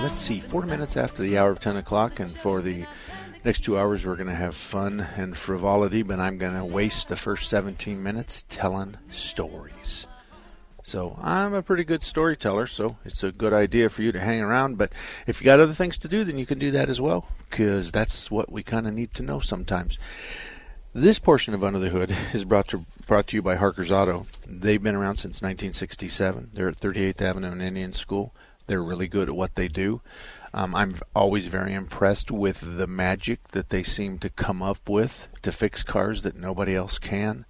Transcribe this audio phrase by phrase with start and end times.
[0.00, 2.86] Let's see, four minutes after the hour of 10 o'clock, and for the
[3.44, 7.08] next two hours, we're going to have fun and frivolity, but I'm going to waste
[7.08, 10.06] the first 17 minutes telling stories.
[10.82, 14.40] So I'm a pretty good storyteller, so it's a good idea for you to hang
[14.40, 14.76] around.
[14.76, 14.92] But
[15.26, 17.92] if you got other things to do, then you can do that as well, because
[17.92, 19.98] that's what we kind of need to know sometimes.
[20.94, 24.26] This portion of Under the Hood is brought to brought to you by Harker's Auto.
[24.46, 26.50] They've been around since 1967.
[26.52, 28.34] They're at 38th Avenue and Indian School.
[28.66, 30.00] They're really good at what they do.
[30.54, 35.28] Um, I'm always very impressed with the magic that they seem to come up with
[35.42, 37.46] to fix cars that nobody else can.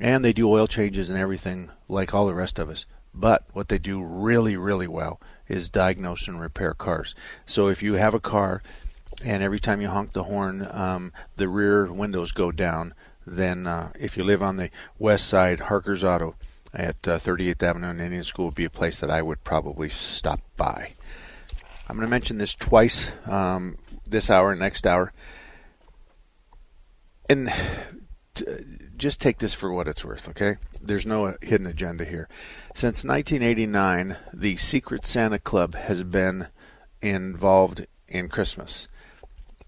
[0.00, 2.86] And they do oil changes and everything like all the rest of us.
[3.14, 7.14] But what they do really, really well is diagnose and repair cars.
[7.44, 8.62] So if you have a car
[9.24, 12.94] and every time you honk the horn, um, the rear windows go down,
[13.26, 16.36] then uh, if you live on the west side, Harker's Auto
[16.74, 19.88] at uh, 38th Avenue and Indian School would be a place that I would probably
[19.88, 20.92] stop by.
[21.88, 25.12] I'm going to mention this twice um, this hour, and next hour.
[27.28, 27.52] And
[28.34, 28.44] t-
[28.96, 30.56] just take this for what it's worth, okay?
[30.80, 32.28] There's no hidden agenda here.
[32.74, 36.48] Since 1989, the Secret Santa Club has been
[37.00, 38.88] involved in Christmas.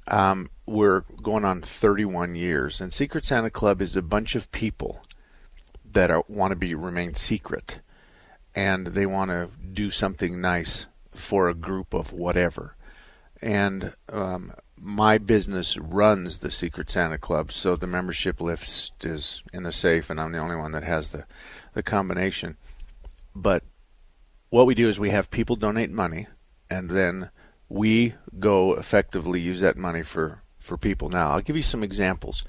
[0.06, 5.03] Um, we're going on 31 years, and Secret Santa Club is a bunch of people
[5.94, 7.81] that are, want to be remain secret,
[8.55, 12.77] and they want to do something nice for a group of whatever.
[13.41, 19.62] And um, my business runs the Secret Santa Club, so the membership list is in
[19.62, 21.25] the safe, and I'm the only one that has the
[21.72, 22.56] the combination.
[23.34, 23.65] But
[24.50, 26.26] what we do is we have people donate money,
[26.71, 27.31] and then
[27.69, 31.09] we go effectively use that money for for people.
[31.09, 32.44] Now, I'll give you some examples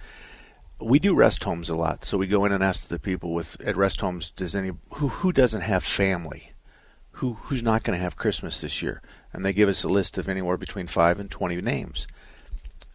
[0.80, 2.04] we do rest homes a lot.
[2.06, 5.08] So we go in and ask the people with at rest homes, does any who
[5.08, 6.52] who doesn't have family,
[7.12, 10.18] who who's not going to have Christmas this year, and they give us a list
[10.18, 12.08] of anywhere between five and twenty names.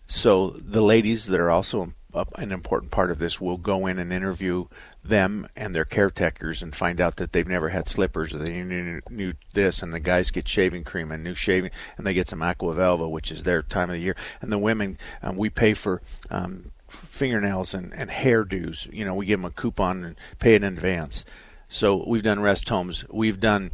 [0.07, 1.93] So the ladies that are also
[2.37, 4.67] an important part of this will go in and interview
[5.05, 9.35] them and their caretakers and find out that they've never had slippers or they knew
[9.53, 12.75] this and the guys get shaving cream and new shaving and they get some aqua
[12.75, 16.03] velva which is their time of the year and the women um, we pay for
[16.31, 18.93] um, fingernails and, and hairdos.
[18.93, 21.25] You know, we give them a coupon and pay it in advance.
[21.69, 23.05] So we've done rest homes.
[23.11, 23.71] We've done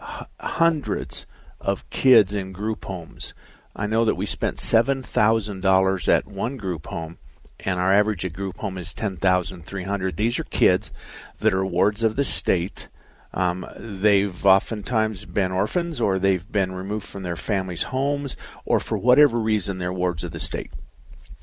[0.00, 1.26] h- hundreds
[1.60, 3.34] of kids in group homes.
[3.74, 7.18] I know that we spent seven thousand dollars at one group home,
[7.60, 10.16] and our average at group home is ten thousand three hundred.
[10.16, 10.90] These are kids
[11.40, 12.88] that are wards of the state.
[13.34, 18.36] Um, they've oftentimes been orphans, or they've been removed from their families' homes,
[18.66, 20.70] or for whatever reason, they're wards of the state.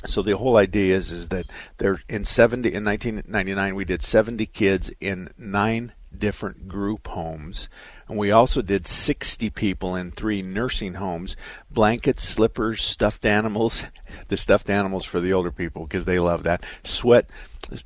[0.05, 4.45] So the whole idea is is that there in 70 in 1999 we did 70
[4.47, 7.69] kids in nine different group homes.
[8.07, 11.35] And we also did 60 people in three nursing homes,
[11.69, 13.83] blankets, slippers, stuffed animals,
[14.29, 17.29] the stuffed animals for the older people because they love that, sweat,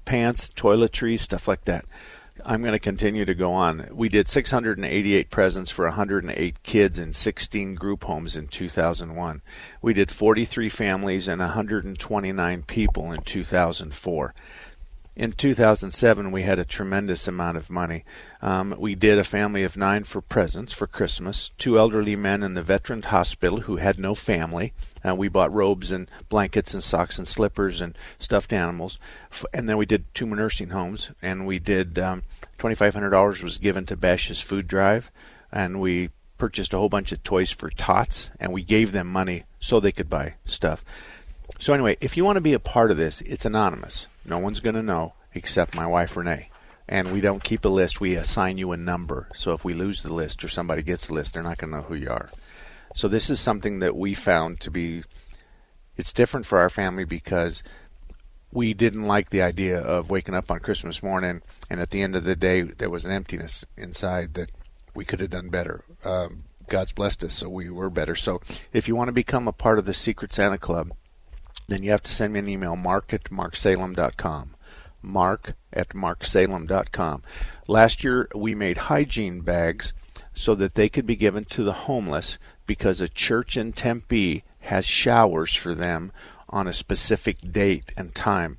[0.05, 1.85] pants, toiletries, stuff like that.
[2.45, 3.87] I'm going to continue to go on.
[3.91, 9.41] We did 688 presents for 108 kids in 16 group homes in 2001.
[9.81, 14.33] We did 43 families and 129 people in 2004.
[15.15, 18.03] In 2007, we had a tremendous amount of money.
[18.41, 22.55] Um, we did a family of nine for presents for Christmas, two elderly men in
[22.55, 24.73] the veteran hospital who had no family.
[25.05, 28.99] Uh, we bought robes and blankets and socks and slippers and stuffed animals.
[29.53, 32.23] And then we did two nursing homes, and we did um,
[32.59, 35.11] $2,500 was given to Bashas' Food Drive,
[35.51, 39.43] and we purchased a whole bunch of toys for tots, and we gave them money
[39.59, 40.83] so they could buy stuff.
[41.59, 44.07] So anyway, if you want to be a part of this, it's anonymous.
[44.25, 46.49] No one's going to know except my wife Renee.
[46.87, 48.01] And we don't keep a list.
[48.01, 49.29] We assign you a number.
[49.33, 51.77] So if we lose the list or somebody gets the list, they're not going to
[51.77, 52.29] know who you are.
[52.93, 55.03] So this is something that we found to be
[55.95, 57.63] it's different for our family because
[58.51, 62.15] we didn't like the idea of waking up on Christmas morning and at the end
[62.15, 64.51] of the day there was an emptiness inside that
[64.95, 65.83] we could have done better.
[66.03, 68.15] Um, God's blessed us, so we were better.
[68.15, 68.41] So
[68.71, 70.91] if you want to become a part of the Secret Santa Club,
[71.67, 74.55] then you have to send me an email, mark at marksalem.com.
[75.01, 77.23] Mark at marksalem.com.
[77.67, 79.93] Last year we made hygiene bags
[80.33, 84.85] so that they could be given to the homeless because a church in Tempe has
[84.85, 86.11] showers for them
[86.49, 88.57] on a specific date and time.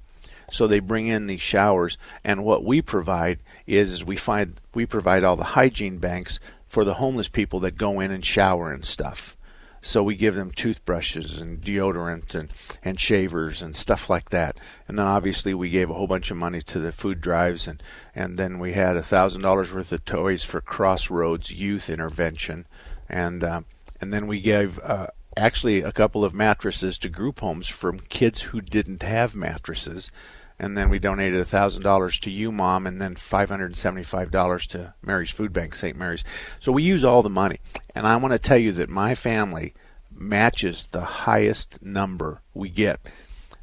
[0.50, 4.86] So they bring in these showers, and what we provide is, is we find we
[4.86, 8.84] provide all the hygiene banks for the homeless people that go in and shower and
[8.84, 9.36] stuff.
[9.80, 12.50] So we give them toothbrushes and deodorant and,
[12.82, 14.56] and shavers and stuff like that.
[14.88, 17.82] And then obviously we gave a whole bunch of money to the food drives and,
[18.14, 22.64] and then we had a thousand dollars worth of toys for Crossroads Youth Intervention.
[23.10, 23.60] And uh,
[24.04, 28.42] and then we gave uh, actually a couple of mattresses to group homes from kids
[28.42, 30.10] who didn't have mattresses.
[30.58, 34.30] And then we donated a thousand dollars to UMOM, and then five hundred and seventy-five
[34.30, 35.96] dollars to Mary's Food Bank, St.
[35.96, 36.22] Mary's.
[36.60, 37.60] So we use all the money,
[37.94, 39.72] and I want to tell you that my family
[40.14, 43.00] matches the highest number we get.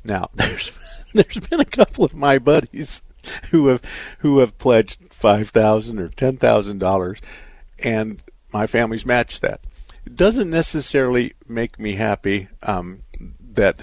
[0.03, 0.71] Now, there's
[1.13, 3.03] there's been a couple of my buddies
[3.51, 3.83] who have
[4.19, 7.21] who have pledged five thousand or ten thousand dollars,
[7.77, 9.61] and my family's matched that
[10.15, 13.01] doesn't necessarily make me happy um,
[13.53, 13.77] that,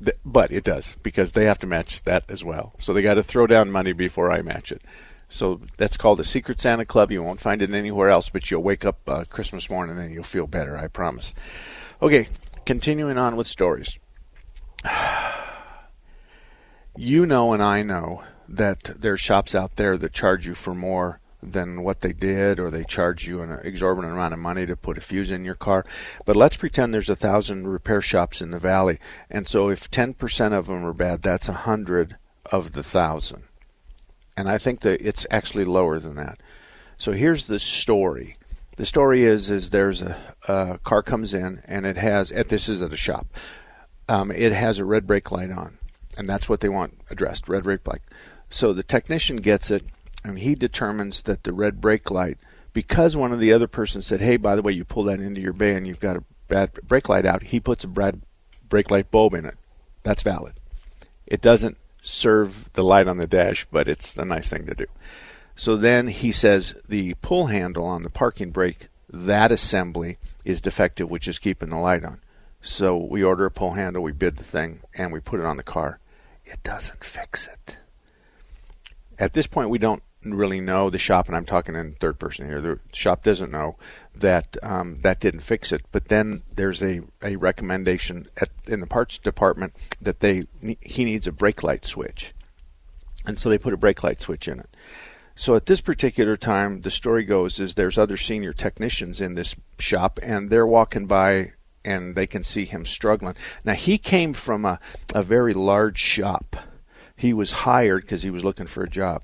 [0.00, 2.74] that, but it does because they have to match that as well.
[2.78, 4.82] So they got to throw down money before I match it.
[5.28, 7.10] So that's called a Secret Santa Club.
[7.10, 10.24] You won't find it anywhere else, but you'll wake up uh, Christmas morning and you'll
[10.24, 10.76] feel better.
[10.76, 11.34] I promise.
[12.02, 12.28] Okay,
[12.66, 13.98] continuing on with stories.
[16.94, 21.21] You know, and I know that there's shops out there that charge you for more
[21.42, 24.98] than what they did, or they charge you an exorbitant amount of money to put
[24.98, 25.84] a fuse in your car.
[26.24, 28.98] But let's pretend there's a thousand repair shops in the valley,
[29.30, 32.16] and so if 10% of them are bad, that's a hundred
[32.46, 33.44] of the thousand.
[34.36, 36.38] And I think that it's actually lower than that.
[36.96, 38.36] So here's the story.
[38.76, 40.16] The story is is there's a,
[40.48, 43.26] a car comes in and it has at this is at a shop.
[44.08, 45.78] Um, it has a red brake light on,
[46.16, 47.48] and that's what they want addressed.
[47.48, 48.02] Red brake light.
[48.48, 49.84] So the technician gets it
[50.24, 52.38] and he determines that the red brake light,
[52.72, 55.40] because one of the other persons said, "Hey, by the way, you pull that into
[55.40, 58.22] your bay and you've got a bad brake light out," he puts a bad
[58.68, 59.56] brake light bulb in it.
[60.02, 60.54] That's valid.
[61.26, 64.86] It doesn't serve the light on the dash, but it's a nice thing to do.
[65.54, 71.10] So then he says the pull handle on the parking brake, that assembly is defective,
[71.10, 72.20] which is keeping the light on.
[72.60, 75.58] So we order a pull handle, we bid the thing, and we put it on
[75.58, 75.98] the car.
[76.44, 77.76] It doesn't fix it.
[79.18, 82.46] At this point, we don't really know the shop, and I'm talking in third person
[82.46, 82.60] here.
[82.60, 83.76] The shop doesn't know
[84.14, 85.82] that um, that didn't fix it.
[85.90, 90.46] But then there's a, a recommendation at, in the parts department that they
[90.80, 92.34] he needs a brake light switch,
[93.26, 94.70] and so they put a brake light switch in it.
[95.34, 99.56] So at this particular time, the story goes is there's other senior technicians in this
[99.78, 101.52] shop, and they're walking by
[101.84, 103.34] and they can see him struggling.
[103.64, 104.78] Now he came from a,
[105.14, 106.56] a very large shop.
[107.16, 109.22] He was hired because he was looking for a job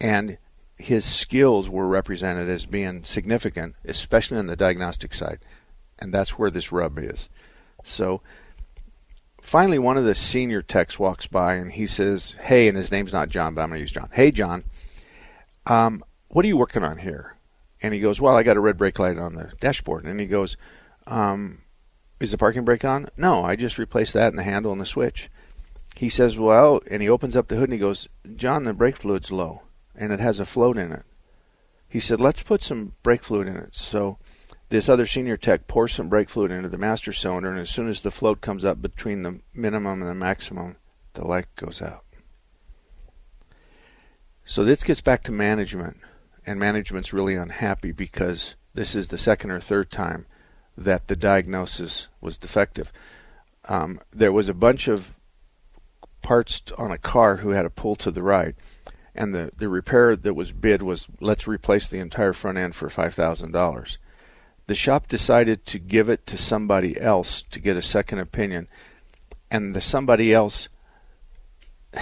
[0.00, 0.38] and
[0.80, 5.38] his skills were represented as being significant, especially on the diagnostic side.
[5.98, 7.28] And that's where this rub is.
[7.84, 8.22] So
[9.42, 13.12] finally, one of the senior techs walks by and he says, Hey, and his name's
[13.12, 14.08] not John, but I'm going to use John.
[14.12, 14.64] Hey, John,
[15.66, 17.36] um, what are you working on here?
[17.82, 20.04] And he goes, Well, I got a red brake light on the dashboard.
[20.04, 20.56] And he goes,
[21.06, 21.58] um,
[22.20, 23.08] Is the parking brake on?
[23.18, 25.28] No, I just replaced that and the handle and the switch.
[25.96, 28.96] He says, Well, and he opens up the hood and he goes, John, the brake
[28.96, 29.62] fluid's low
[29.94, 31.02] and it has a float in it.
[31.88, 33.74] He said, let's put some brake fluid in it.
[33.74, 34.18] So
[34.68, 37.88] this other senior tech pours some brake fluid into the master cylinder, and as soon
[37.88, 40.76] as the float comes up between the minimum and the maximum,
[41.14, 42.04] the light goes out.
[44.44, 45.98] So this gets back to management,
[46.46, 50.26] and management's really unhappy because this is the second or third time
[50.76, 52.92] that the diagnosis was defective.
[53.68, 55.12] Um, there was a bunch of
[56.22, 58.54] parts on a car who had a pull to the right
[59.20, 62.88] and the, the repair that was bid was let's replace the entire front end for
[62.88, 63.98] $5,000.
[64.66, 68.66] The shop decided to give it to somebody else to get a second opinion,
[69.50, 70.70] and the somebody else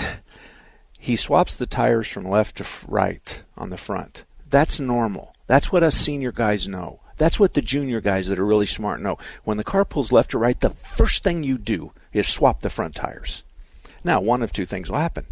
[1.01, 4.25] he swaps the tires from left to right on the front.
[4.49, 5.35] That's normal.
[5.49, 7.01] That's what us senior guys know.
[7.17, 9.19] That's what the junior guys that are really smart know.
[9.43, 12.71] When the car pulls left to right, the first thing you do is swap the
[12.71, 13.43] front tires.
[14.05, 15.27] Now, one of two things will happen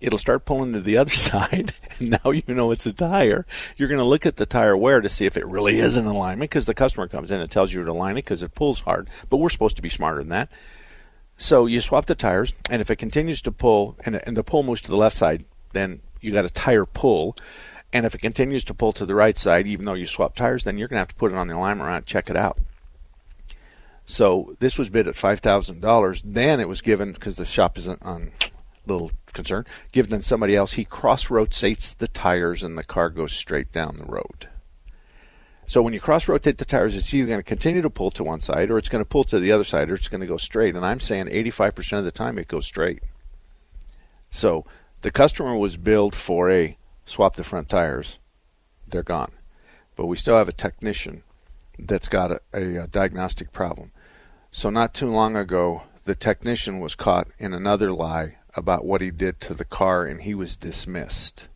[0.00, 3.46] it'll start pulling to the other side, and now you know it's a tire.
[3.76, 6.06] You're going to look at the tire wear to see if it really is in
[6.06, 8.80] alignment because the customer comes in and tells you to align it because it pulls
[8.80, 9.08] hard.
[9.28, 10.50] But we're supposed to be smarter than that.
[11.36, 14.62] So you swap the tires, and if it continues to pull, and, and the pull
[14.62, 17.36] moves to the left side, then you got a tire pull.
[17.92, 20.64] And if it continues to pull to the right side, even though you swap tires,
[20.64, 22.58] then you're going to have to put it on the alignment and check it out.
[24.04, 26.20] So this was bid at five thousand dollars.
[26.24, 28.32] Then it was given because the shop isn't on
[28.92, 29.66] little concern.
[29.92, 33.96] Given to somebody else, he cross rotates the tires and the car goes straight down
[33.96, 34.48] the road.
[35.66, 38.24] So when you cross rotate the tires, it's either going to continue to pull to
[38.24, 40.26] one side or it's going to pull to the other side or it's going to
[40.26, 40.74] go straight.
[40.74, 43.04] And I'm saying 85% of the time it goes straight.
[44.30, 44.64] So
[45.02, 48.18] the customer was billed for a swap the front tires.
[48.88, 49.30] They're gone.
[49.94, 51.22] But we still have a technician
[51.78, 53.92] that's got a, a, a diagnostic problem.
[54.50, 59.10] So not too long ago, the technician was caught in another lie about what he
[59.10, 61.48] did to the car and he was dismissed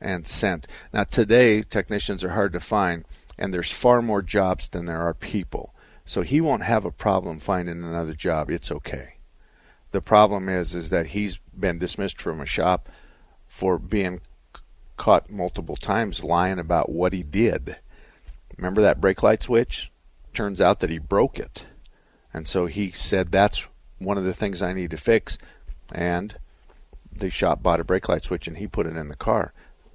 [0.00, 0.66] and sent.
[0.92, 3.04] Now today technicians are hard to find
[3.38, 5.74] and there's far more jobs than there are people.
[6.04, 8.50] So he won't have a problem finding another job.
[8.50, 9.14] It's okay.
[9.92, 12.88] The problem is is that he's been dismissed from a shop
[13.46, 14.20] for being
[14.96, 17.76] caught multiple times lying about what he did.
[18.56, 19.90] Remember that brake light switch?
[20.32, 21.66] Turns out that he broke it.
[22.32, 25.38] And so he said that's one of the things I need to fix
[25.92, 26.36] and
[27.12, 29.52] the shop bought a brake light switch and he put it in the car.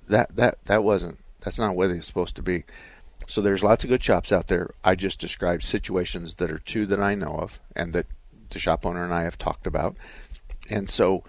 [0.08, 2.64] That that that wasn't that's not where it's supposed to be.
[3.28, 4.72] So there's lots of good shops out there.
[4.84, 8.08] I just described situations that are two that I know of and that
[8.50, 9.96] the shop owner and I have talked about.
[10.70, 11.24] And so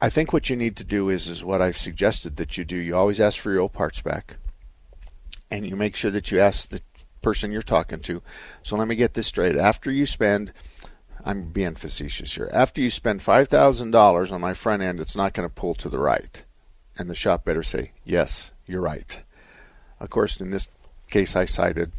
[0.00, 2.76] I think what you need to do is is what I've suggested that you do.
[2.76, 4.36] You always ask for your old parts back.
[5.50, 6.80] And you make sure that you ask the
[7.22, 8.22] person you're talking to.
[8.62, 9.56] So let me get this straight.
[9.56, 10.52] After you spend
[11.24, 12.50] I'm being facetious here.
[12.52, 15.98] After you spend $5,000 on my front end, it's not going to pull to the
[15.98, 16.42] right.
[16.96, 19.20] And the shop better say, yes, you're right.
[20.00, 20.68] Of course, in this
[21.10, 21.92] case I cited,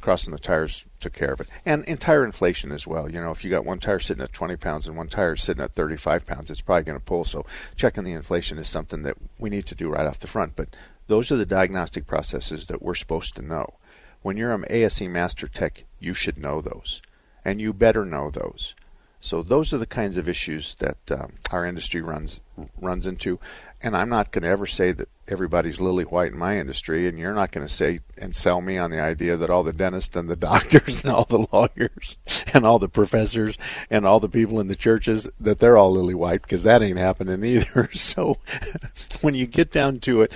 [0.00, 1.48] crossing the tires took care of it.
[1.64, 3.10] And in tire inflation as well.
[3.10, 5.62] You know, if you got one tire sitting at 20 pounds and one tire sitting
[5.62, 7.24] at 35 pounds, it's probably going to pull.
[7.24, 7.44] So
[7.76, 10.56] checking the inflation is something that we need to do right off the front.
[10.56, 10.74] But
[11.06, 13.74] those are the diagnostic processes that we're supposed to know.
[14.22, 17.02] When you're an ASE Master Tech, you should know those.
[17.44, 18.74] And you better know those.
[19.20, 22.40] So those are the kinds of issues that um, our industry runs
[22.80, 23.38] runs into.
[23.82, 27.18] And I'm not going to ever say that everybody's lily white in my industry, and
[27.18, 30.14] you're not going to say and sell me on the idea that all the dentists
[30.16, 32.18] and the doctors and all the lawyers
[32.52, 33.56] and all the professors
[33.88, 36.98] and all the people in the churches that they're all lily white because that ain't
[36.98, 37.88] happening either.
[38.00, 38.38] So
[39.20, 40.32] when you get down to it,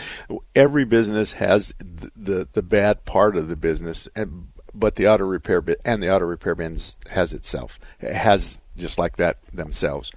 [0.54, 5.24] every business has the the, the bad part of the business, and but the auto
[5.24, 10.10] repair bit and the auto repair bins has itself it has just like that themselves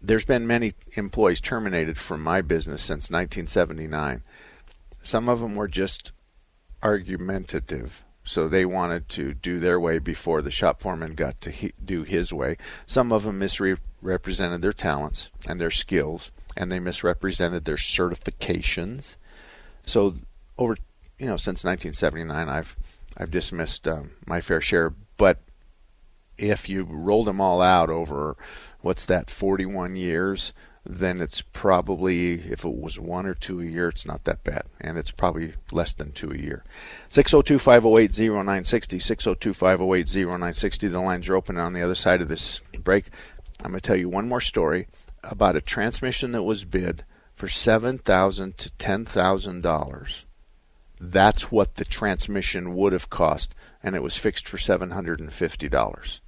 [0.00, 4.22] there's been many employees terminated from my business since 1979.
[5.02, 6.12] Some of them were just
[6.82, 11.72] argumentative, so they wanted to do their way before the shop foreman got to he-
[11.84, 12.56] do his way.
[12.86, 19.16] Some of them misrepresented their talents and their skills, and they misrepresented their certifications.
[19.84, 20.16] So
[20.58, 20.76] over,
[21.18, 22.76] you know, since 1979, I've
[23.18, 25.40] I've dismissed um, my fair share, but
[26.38, 28.36] if you rolled them all out over
[28.80, 30.52] what's that 41 years
[30.86, 34.62] then it's probably if it was one or two a year it's not that bad
[34.80, 36.64] and it's probably less than two a year.
[37.10, 39.00] 602-508-0960
[39.36, 43.06] 602-508-0960 the lines are open on the other side of this break
[43.64, 44.86] i'm going to tell you one more story
[45.24, 50.24] about a transmission that was bid for 7000 to $10000
[51.00, 56.20] that's what the transmission would have cost and it was fixed for $750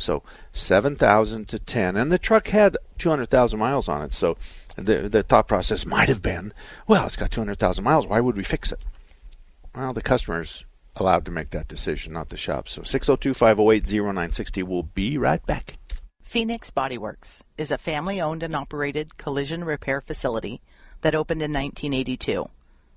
[0.00, 0.22] so
[0.52, 1.96] 7,000 to 10.
[1.96, 4.12] And the truck had 200,000 miles on it.
[4.12, 4.36] So
[4.76, 6.52] the, the thought process might have been,
[6.86, 8.06] well, it's got 200,000 miles.
[8.06, 8.80] Why would we fix it?
[9.74, 10.64] Well, the customer's
[10.96, 12.68] allowed to make that decision, not the shop.
[12.68, 14.62] So 602 508 0960.
[14.62, 15.76] We'll be right back.
[16.22, 20.60] Phoenix Bodyworks is a family owned and operated collision repair facility
[21.02, 22.46] that opened in 1982.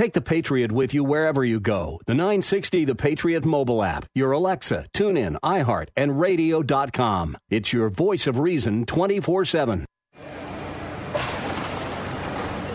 [0.00, 2.00] Take the Patriot with you wherever you go.
[2.06, 7.36] The 960 The Patriot mobile app, your Alexa, TuneIn, iHeart, and radio.com.
[7.50, 9.84] It's your voice of reason 24 7.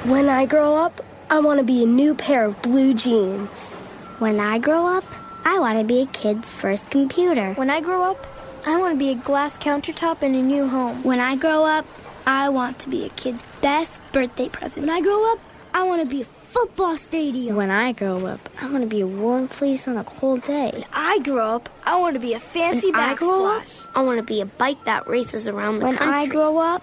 [0.03, 1.01] When I grow up,
[1.31, 3.73] I want to be a new pair of blue jeans.
[4.19, 5.05] When I grow up,
[5.45, 7.55] I want to be a kid's first computer.
[7.55, 8.27] When I grow up,
[8.67, 11.01] I want to be a glass countertop in a new home.
[11.01, 11.87] When I grow up,
[12.27, 14.85] I want to be a kid's best birthday present.
[14.85, 15.39] When I grow up,
[15.75, 17.57] I want to be a football stadium.
[17.57, 20.69] When I grow up, I want to be a warm fleece on a cold day.
[20.71, 23.85] When I grow up, I want to be a fancy when backsplash.
[23.93, 26.13] I, I want to be a bike that races around the when country.
[26.13, 26.81] When I grow up,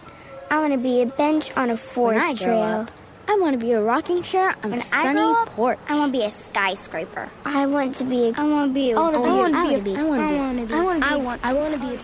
[0.50, 2.48] I want to be a bench on a forest trail.
[2.48, 2.90] Grow Up,
[3.28, 5.78] I want to be a rocking chair on when a sunny up, porch.
[5.88, 7.30] I want to be a skyscraper.
[7.46, 8.28] I want to be.
[8.28, 8.90] A, I want to be.
[8.90, 9.26] A, I want to be.
[9.26, 9.96] I want to be.
[9.96, 10.04] I
[10.42, 10.74] want to be.
[10.74, 11.44] I want to be.
[11.44, 11.96] I want to be.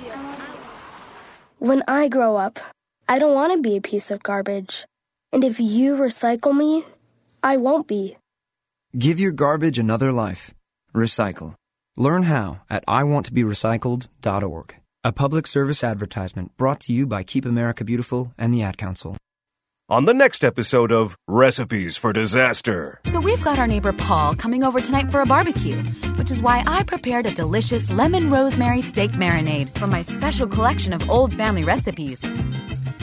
[1.58, 2.60] When I grow up,
[3.06, 4.86] I don't want to be a piece of garbage.
[5.32, 6.84] And if you recycle me,
[7.42, 8.16] I won't be.
[8.98, 10.54] Give your garbage another life.
[10.94, 11.54] Recycle.
[11.96, 14.74] Learn how at iwanttoberecycled.org.
[15.04, 19.16] A public service advertisement brought to you by Keep America Beautiful and the Ad Council.
[19.90, 23.00] On the next episode of Recipes for Disaster.
[23.04, 25.76] So we've got our neighbor Paul coming over tonight for a barbecue,
[26.16, 30.92] which is why I prepared a delicious lemon rosemary steak marinade from my special collection
[30.92, 32.20] of old family recipes.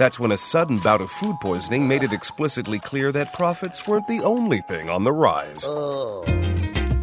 [0.00, 4.06] That's when a sudden bout of food poisoning made it explicitly clear that profits weren't
[4.06, 5.66] the only thing on the rise.
[5.68, 6.24] Oh.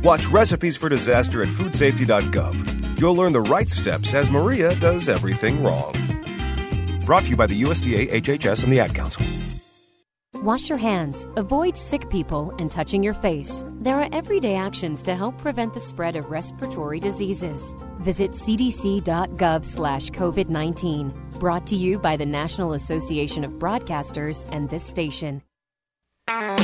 [0.01, 3.00] Watch Recipes for Disaster at foodsafety.gov.
[3.00, 5.94] You'll learn the right steps as Maria does everything wrong.
[7.05, 9.24] Brought to you by the USDA, HHS, and the Ad Council.
[10.43, 13.65] Wash your hands, avoid sick people, and touching your face.
[13.81, 17.73] There are everyday actions to help prevent the spread of respiratory diseases.
[18.01, 21.11] Visit cdc.gov slash COVID 19.
[21.39, 25.41] Brought to you by the National Association of Broadcasters and this station.
[26.27, 26.55] Well,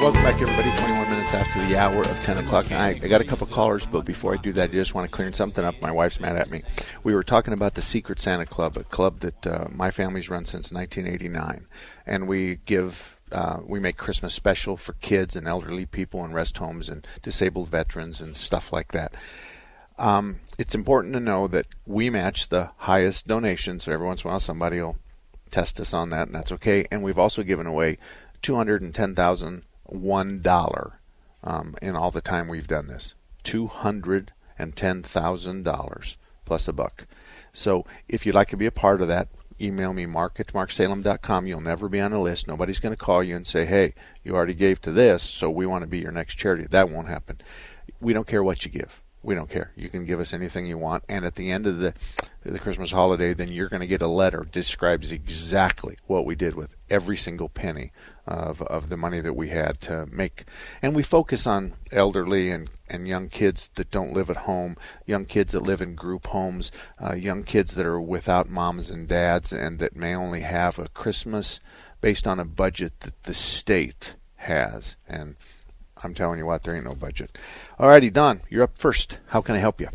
[0.00, 0.70] welcome back, everybody.
[0.78, 2.70] 21 minutes after the hour of 10 o'clock.
[2.70, 5.14] I, I got a couple callers, but before I do that, I just want to
[5.14, 5.80] clear something up.
[5.80, 6.62] My wife's mad at me.
[7.02, 10.44] We were talking about the Secret Santa Club, a club that uh, my family's run
[10.44, 11.66] since 1989.
[12.06, 16.58] And we give uh, we make Christmas special for kids and elderly people and rest
[16.58, 19.12] homes and disabled veterans and stuff like that.
[19.98, 23.84] Um, it's important to know that we match the highest donations.
[23.84, 24.96] So every once in a while, somebody will
[25.50, 26.86] test us on that, and that's okay.
[26.92, 27.98] And we've also given away
[28.42, 31.00] two hundred and ten thousand one dollar
[31.46, 33.14] um, in all the time we've done this.
[33.42, 37.06] Two hundred and ten thousand dollars plus a buck.
[37.52, 39.28] So if you'd like to be a part of that,
[39.60, 41.46] email me mark at marksalem.com.
[41.46, 42.46] You'll never be on a list.
[42.48, 45.64] Nobody's going to call you and say, "Hey, you already gave to this, so we
[45.64, 47.40] want to be your next charity." That won't happen.
[48.00, 49.00] We don't care what you give.
[49.22, 49.72] We don't care.
[49.74, 51.94] You can give us anything you want, and at the end of the
[52.44, 56.54] the Christmas holiday, then you're going to get a letter describes exactly what we did
[56.54, 57.90] with every single penny
[58.26, 60.44] of of the money that we had to make.
[60.80, 64.76] And we focus on elderly and and young kids that don't live at home,
[65.06, 66.70] young kids that live in group homes,
[67.02, 70.88] uh, young kids that are without moms and dads, and that may only have a
[70.88, 71.58] Christmas
[72.00, 74.96] based on a budget that the state has.
[75.08, 75.36] And
[76.02, 77.36] I'm telling you what, there ain't no budget.
[77.78, 79.18] Alrighty, Don, you're up first.
[79.28, 79.88] How can I help you?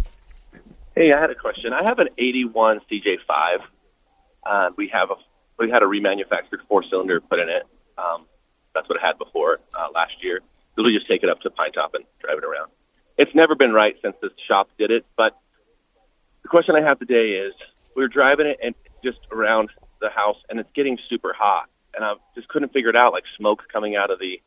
[0.96, 1.74] Hey, I had a question.
[1.74, 3.60] I have an 81 CJ5.
[4.46, 5.16] Uh, we have a
[5.60, 7.64] we had a remanufactured four cylinder put in it.
[7.98, 8.26] Um,
[8.74, 10.42] that's what it had before uh, last year.
[10.76, 12.72] We just take it up to Pinetop and drive it around.
[13.18, 15.06] It's never been right since the shop did it.
[15.16, 15.38] But
[16.42, 17.54] the question I have today is,
[17.96, 22.04] we were driving it and just around the house, and it's getting super hot, and
[22.04, 24.42] I just couldn't figure it out, like smoke coming out of the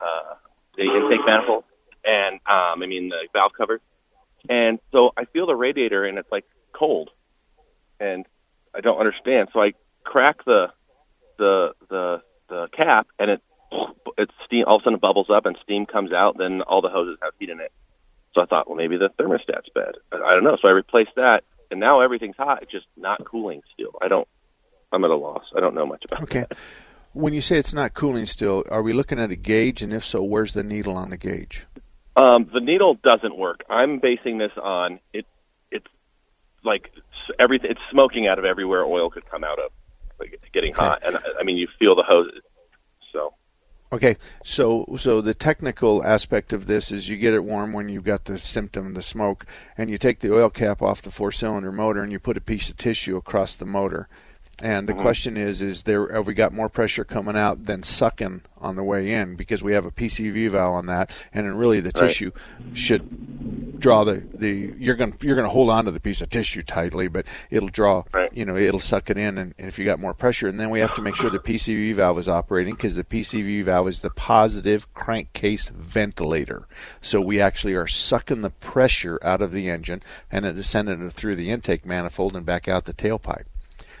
[0.00, 0.34] uh,
[0.78, 1.64] the intake manifold,
[2.04, 3.80] and um, I mean the valve cover.
[4.48, 7.10] And so I feel the radiator and it's like cold,
[8.00, 8.24] and
[8.74, 9.48] I don't understand.
[9.52, 9.72] So I
[10.04, 10.68] crack the
[11.36, 13.42] the the the cap, and it
[14.16, 16.38] it steam all of a sudden bubbles up and steam comes out.
[16.38, 17.72] Then all the hoses have heat in it.
[18.34, 19.96] So I thought, well, maybe the thermostat's bad.
[20.12, 20.56] I, I don't know.
[20.62, 22.62] So I replaced that, and now everything's hot.
[22.62, 23.92] It's just not cooling still.
[24.00, 24.28] I don't.
[24.92, 25.44] I'm at a loss.
[25.54, 26.40] I don't know much about okay.
[26.48, 26.56] that.
[27.18, 29.82] When you say it's not cooling still, are we looking at a gauge?
[29.82, 31.66] And if so, where's the needle on the gauge?
[32.14, 33.64] Um, the needle doesn't work.
[33.68, 35.26] I'm basing this on it.
[35.72, 35.88] It's
[36.62, 36.92] like
[37.40, 37.72] everything.
[37.72, 39.72] It's smoking out of everywhere oil could come out of.
[40.20, 40.80] like, getting okay.
[40.80, 42.30] hot, and I mean you feel the hose.
[43.12, 43.34] So.
[43.92, 48.04] Okay, so so the technical aspect of this is you get it warm when you've
[48.04, 49.44] got the symptom, the smoke,
[49.76, 52.70] and you take the oil cap off the four-cylinder motor and you put a piece
[52.70, 54.08] of tissue across the motor
[54.60, 55.02] and the mm-hmm.
[55.02, 58.82] question is, is there have we got more pressure coming out than sucking on the
[58.82, 62.08] way in because we have a PCV valve on that, and really the right.
[62.08, 62.32] tissue
[62.74, 66.28] should draw the, the you're going you're going to hold on to the piece of
[66.28, 68.32] tissue tightly, but it'll draw right.
[68.32, 70.70] you know it'll suck it in, and, and if you got more pressure, and then
[70.70, 74.00] we have to make sure the PCV valve is operating because the PCV valve is
[74.00, 76.66] the positive crankcase ventilator,
[77.00, 81.06] so we actually are sucking the pressure out of the engine and it is sending
[81.06, 83.44] it through the intake manifold and back out the tailpipe.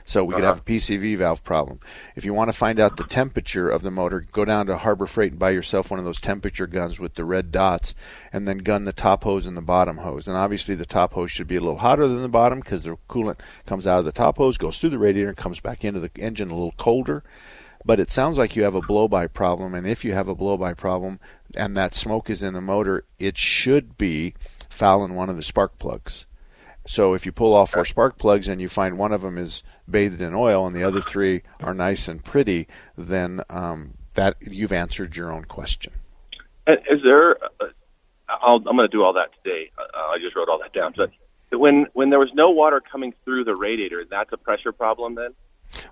[0.08, 0.40] So we uh-huh.
[0.40, 1.80] could have a PCV valve problem.
[2.16, 5.06] If you want to find out the temperature of the motor, go down to Harbor
[5.06, 7.94] Freight and buy yourself one of those temperature guns with the red dots,
[8.32, 10.26] and then gun the top hose and the bottom hose.
[10.26, 12.96] And obviously, the top hose should be a little hotter than the bottom because the
[13.10, 16.00] coolant comes out of the top hose, goes through the radiator, and comes back into
[16.00, 17.22] the engine a little colder.
[17.84, 20.34] But it sounds like you have a blow by problem, and if you have a
[20.34, 21.20] blow by problem
[21.54, 24.32] and that smoke is in the motor, it should be
[24.70, 26.26] fouling one of the spark plugs.
[26.88, 29.62] So if you pull all four spark plugs and you find one of them is
[29.88, 34.72] bathed in oil and the other three are nice and pretty, then um, that you've
[34.72, 35.92] answered your own question.
[36.66, 37.36] Uh, is there?
[37.60, 37.66] Uh,
[38.30, 39.70] i am going to do all that today.
[39.78, 40.94] Uh, I just wrote all that down.
[40.96, 41.10] But
[41.58, 45.34] when when there was no water coming through the radiator, that's a pressure problem then.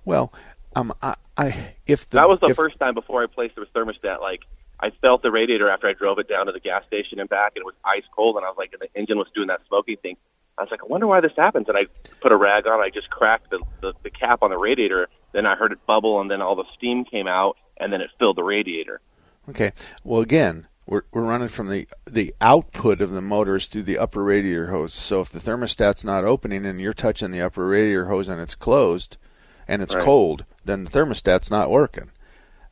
[0.07, 0.33] Well,
[0.75, 3.67] um, I, I if the, that was the if, first time before I placed the
[3.75, 4.41] thermostat, like
[4.81, 7.53] I felt the radiator after I drove it down to the gas station and back,
[7.55, 9.61] and it was ice cold, and I was like, and the engine was doing that
[9.69, 10.17] smoking thing.
[10.59, 11.69] I was like, I wonder why this happens.
[11.69, 11.83] And I
[12.21, 12.81] put a rag on.
[12.81, 15.09] I just cracked the, the, the cap on the radiator.
[15.33, 18.11] Then I heard it bubble, and then all the steam came out, and then it
[18.19, 19.01] filled the radiator.
[19.49, 19.73] Okay.
[20.03, 24.23] Well, again, we're, we're running from the the output of the motors through the upper
[24.23, 24.95] radiator hose.
[24.95, 28.55] So if the thermostat's not opening and you're touching the upper radiator hose and it's
[28.55, 29.17] closed
[29.69, 30.05] and it's right.
[30.05, 32.11] cold, then the thermostat's not working.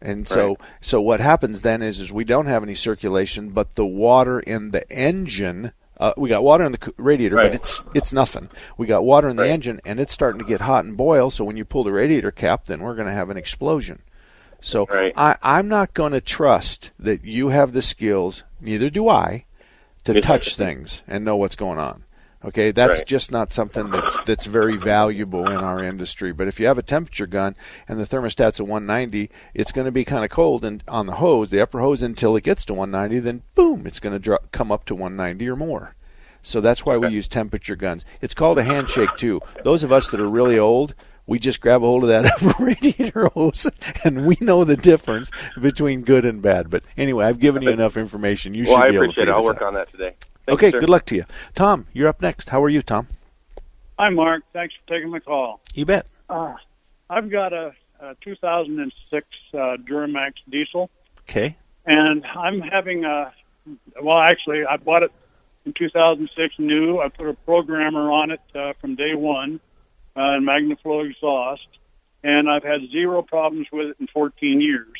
[0.00, 0.58] And so right.
[0.80, 4.70] so what happens then is is we don't have any circulation, but the water in
[4.70, 7.52] the engine uh, we got water in the radiator, right.
[7.52, 8.48] but it's it's nothing.
[8.76, 9.50] We got water in the right.
[9.50, 11.30] engine, and it's starting to get hot and boil.
[11.30, 14.02] So when you pull the radiator cap, then we're going to have an explosion.
[14.60, 15.12] So right.
[15.16, 18.44] I, I'm not going to trust that you have the skills.
[18.60, 19.44] Neither do I
[20.04, 22.04] to touch things and know what's going on.
[22.44, 23.06] Okay, that's right.
[23.06, 26.30] just not something that's that's very valuable in our industry.
[26.32, 27.56] But if you have a temperature gun
[27.88, 31.14] and the thermostat's at 190, it's going to be kind of cold and on the
[31.14, 34.70] hose, the upper hose until it gets to 190, then boom, it's going to come
[34.70, 35.94] up to 190 or more.
[36.42, 38.04] So that's why we use temperature guns.
[38.20, 39.40] It's called a handshake too.
[39.62, 40.94] Those of us that are really old,
[41.26, 43.66] we just grab a hold of that upper radiator hose,
[44.04, 46.68] and we know the difference between good and bad.
[46.68, 48.52] But anyway, I've given you enough information.
[48.52, 49.34] You well, should I be able to appreciate it.
[49.34, 49.68] I'll work out.
[49.68, 50.12] on that today.
[50.46, 51.24] Thank okay, you, good luck to you.
[51.54, 52.50] Tom, you're up next.
[52.50, 53.08] How are you, Tom?
[53.98, 54.42] Hi, Mark.
[54.52, 55.60] Thanks for taking my call.
[55.74, 56.06] You bet.
[56.28, 56.54] Uh,
[57.08, 60.90] I've got a, a 2006 uh, Duramax diesel.
[61.20, 61.56] Okay.
[61.86, 63.32] And I'm having a,
[64.02, 65.12] well, actually, I bought it
[65.64, 67.00] in 2006 new.
[67.00, 69.60] I put a programmer on it uh, from day one,
[70.16, 71.66] uh, and MagnaFlow exhaust,
[72.22, 74.92] and I've had zero problems with it in 14 years.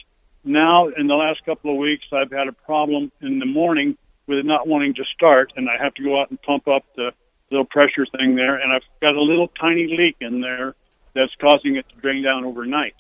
[0.43, 4.39] Now, in the last couple of weeks, I've had a problem in the morning with
[4.39, 7.13] it not wanting to start, and I have to go out and pump up the
[7.51, 10.75] little pressure thing there, and I've got a little tiny leak in there
[11.15, 12.95] that's causing it to drain down overnight.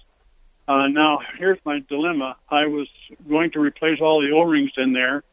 [0.66, 2.36] Uh, now, here's my dilemma.
[2.48, 2.88] I was
[3.28, 5.24] going to replace all the O-rings in there,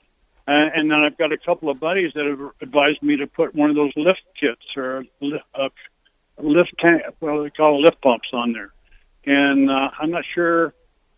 [0.47, 3.54] uh, and then I've got a couple of buddies that have advised me to put
[3.54, 5.69] one of those lift kits or uh,
[6.39, 8.73] lift tank, well, they call lift pumps on there.
[9.25, 10.73] And uh, I'm not sure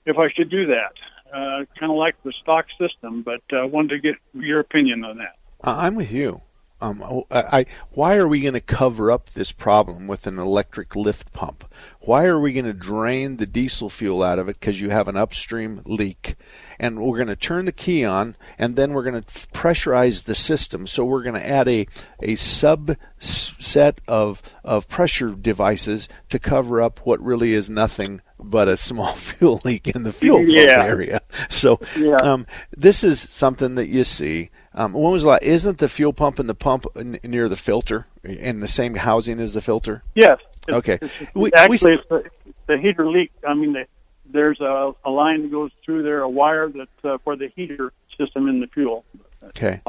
[0.05, 0.93] if I should do that
[1.33, 5.17] uh, kind of like the stock system, but uh, wanted to get your opinion on
[5.17, 5.35] that.
[5.63, 6.41] I'm with you.
[6.83, 10.37] Um, oh, I, I, why are we going to cover up this problem with an
[10.37, 11.63] electric lift pump?
[12.01, 15.07] Why are we going to drain the diesel fuel out of it because you have
[15.07, 16.35] an upstream leak?
[16.77, 20.35] And we're going to turn the key on, and then we're going to pressurize the
[20.35, 20.85] system.
[20.85, 21.87] So we're going to add a
[22.19, 28.77] a subset of of pressure devices to cover up what really is nothing but a
[28.77, 30.83] small fuel leak in the fuel pump yeah.
[30.83, 31.21] area.
[31.49, 32.15] So yeah.
[32.17, 34.49] um, this is something that you see.
[34.75, 38.07] Um, when was last, isn't the fuel pump and the pump n- near the filter
[38.23, 40.03] in the same housing as the filter?
[40.15, 40.39] Yes.
[40.67, 40.99] It's, okay.
[41.01, 42.23] It's, it's, we, actually, we, the,
[42.67, 43.31] the, heater leak.
[43.47, 43.85] I mean, the,
[44.25, 47.93] there's a, a, line that goes through there, a wire that uh, for the heater
[48.17, 49.05] system in the fuel.
[49.43, 49.81] Okay.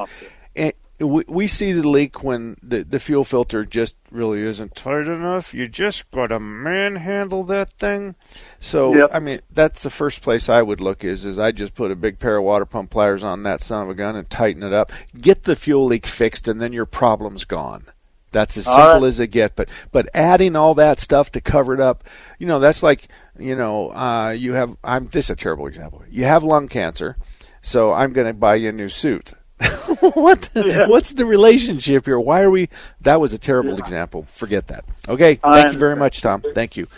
[0.55, 5.09] And, we, we see the leak when the, the fuel filter just really isn't tight
[5.09, 5.53] enough.
[5.53, 8.15] You just got to manhandle that thing.
[8.61, 9.11] So yep.
[9.13, 11.97] I mean, that's the first place I would look is is I just put a
[11.97, 14.73] big pair of water pump pliers on that son of a gun and tighten it
[14.73, 14.93] up.
[15.21, 17.87] Get the fuel leak fixed, and then your problem's gone.
[18.31, 19.05] That's as simple right.
[19.05, 19.55] as it gets.
[19.57, 22.05] But but adding all that stuff to cover it up,
[22.39, 24.77] you know, that's like you know, uh, you have.
[24.85, 26.03] I'm this is a terrible example.
[26.09, 27.17] You have lung cancer,
[27.63, 29.35] so I'm going to buy you a new suit.
[30.15, 30.51] what?
[30.55, 30.87] Yeah.
[30.87, 32.19] What's the relationship here?
[32.19, 32.69] Why are we?
[33.01, 33.79] That was a terrible yeah.
[33.79, 34.27] example.
[34.33, 34.85] Forget that.
[35.09, 35.37] Okay.
[35.37, 36.43] Thank you very much, Tom.
[36.55, 36.89] Thank you.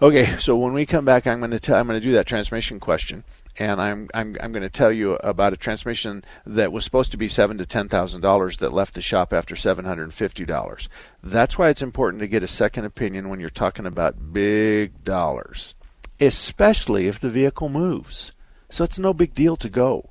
[0.00, 0.36] Okay.
[0.36, 2.78] So when we come back, I'm going to tell, I'm going to do that transmission
[2.78, 3.24] question
[3.58, 7.16] and I'm I'm I'm going to tell you about a transmission that was supposed to
[7.16, 10.44] be seven to ten thousand dollars that left the shop after seven hundred and fifty
[10.44, 10.88] dollars.
[11.22, 15.74] That's why it's important to get a second opinion when you're talking about big dollars,
[16.20, 18.32] especially if the vehicle moves.
[18.70, 20.10] So it's no big deal to go.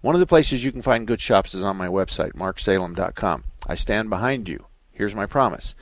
[0.00, 3.44] One of the places you can find good shops is on my website, marksalem.com.
[3.66, 4.66] I stand behind you.
[4.92, 5.74] Here's my promise.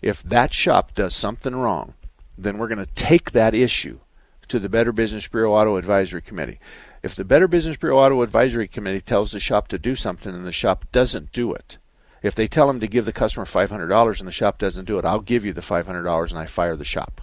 [0.00, 1.94] If that shop does something wrong,
[2.36, 4.00] then we're going to take that issue
[4.48, 6.60] to the Better Business Bureau Auto Advisory Committee.
[7.02, 10.46] If the Better Business Bureau Auto Advisory Committee tells the shop to do something and
[10.46, 11.78] the shop doesn't do it,
[12.22, 15.04] if they tell them to give the customer $500 and the shop doesn't do it,
[15.04, 17.20] I'll give you the $500 and I fire the shop.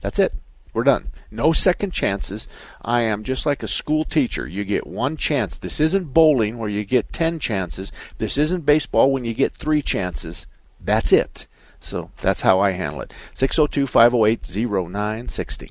[0.00, 0.34] That's it.
[0.74, 1.12] We're done.
[1.30, 2.48] No second chances.
[2.82, 4.46] I am just like a school teacher.
[4.46, 5.54] You get one chance.
[5.54, 7.92] This isn't bowling where you get 10 chances.
[8.18, 10.48] This isn't baseball when you get three chances.
[10.80, 11.46] That's it.
[11.78, 13.12] So that's how I handle it.
[13.34, 15.70] 602 508 0960.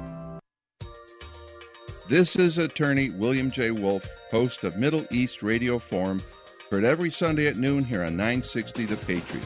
[2.11, 3.71] This is attorney William J.
[3.71, 6.21] Wolf, host of Middle East Radio Forum,
[6.69, 9.45] heard every Sunday at noon here on 960 The Patriot.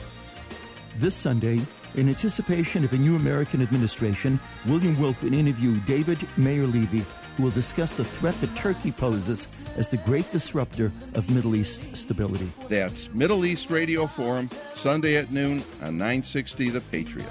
[0.97, 1.62] This Sunday,
[1.93, 7.06] in anticipation of a new American administration, William Wolf will interview David Meir Levy,
[7.38, 9.47] who will discuss the threat that Turkey poses
[9.78, 12.51] as the great disruptor of Middle East stability.
[12.67, 17.30] That's Middle East Radio Forum, Sunday at noon on 960 The Patriot.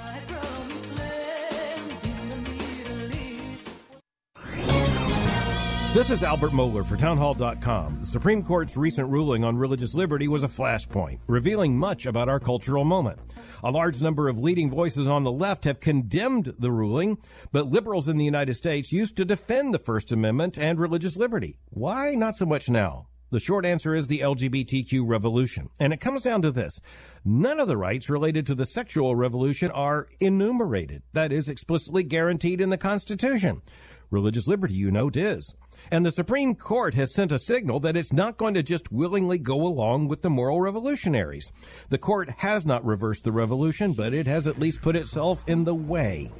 [5.94, 8.00] This is Albert Mohler for Townhall.com.
[8.00, 12.40] The Supreme Court's recent ruling on religious liberty was a flashpoint, revealing much about our
[12.40, 13.20] cultural moment.
[13.62, 17.18] A large number of leading voices on the left have condemned the ruling,
[17.52, 21.60] but liberals in the United States used to defend the First Amendment and religious liberty.
[21.70, 23.06] Why not so much now?
[23.30, 25.70] The short answer is the LGBTQ revolution.
[25.78, 26.80] And it comes down to this.
[27.24, 31.04] None of the rights related to the sexual revolution are enumerated.
[31.12, 33.62] That is explicitly guaranteed in the Constitution.
[34.10, 35.54] Religious liberty, you note, is.
[35.90, 39.38] And the Supreme Court has sent a signal that it's not going to just willingly
[39.38, 41.52] go along with the moral revolutionaries.
[41.90, 45.64] The court has not reversed the revolution, but it has at least put itself in
[45.64, 46.30] the way.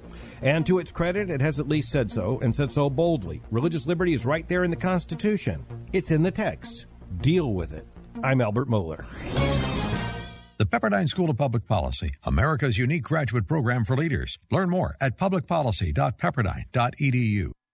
[0.43, 3.41] And to its credit, it has at least said so, and said so boldly.
[3.51, 5.65] Religious liberty is right there in the Constitution.
[5.93, 6.87] It's in the text.
[7.21, 7.87] Deal with it.
[8.23, 9.05] I'm Albert Mohler.
[10.57, 14.39] The Pepperdine School of Public Policy, America's unique graduate program for leaders.
[14.51, 17.51] Learn more at publicpolicy.pepperdine.edu.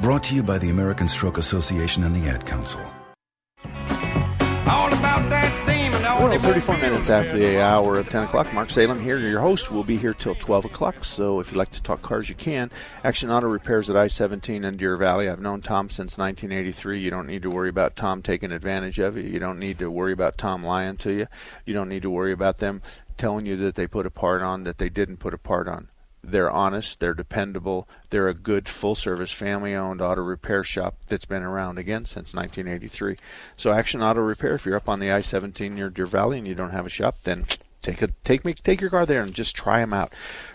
[0.00, 2.80] Brought to you by the American Stroke Association and the Ad Council.
[4.68, 6.02] All about that demon.
[6.02, 8.52] Well, 34 minutes after the hour of 10 o'clock.
[8.52, 9.70] Mark Salem here, your host.
[9.70, 11.02] We'll be here till 12 o'clock.
[11.02, 12.70] So if you'd like to talk cars, you can.
[13.04, 15.30] Action Auto Repairs at I 17 in Deer Valley.
[15.30, 16.98] I've known Tom since 1983.
[16.98, 19.22] You don't need to worry about Tom taking advantage of you.
[19.22, 21.26] You don't need to worry about Tom lying to you.
[21.64, 22.82] You don't need to worry about them
[23.16, 25.88] telling you that they put a part on that they didn't put a part on.
[26.28, 31.24] They're honest, they're dependable, they're a good full service family owned auto repair shop that's
[31.24, 33.16] been around again since 1983.
[33.56, 36.56] So Action Auto Repair, if you're up on the I-17 near Deer Valley and you
[36.56, 37.44] don't have a shop, then
[37.80, 40.12] take a take me take your car there and just try them out.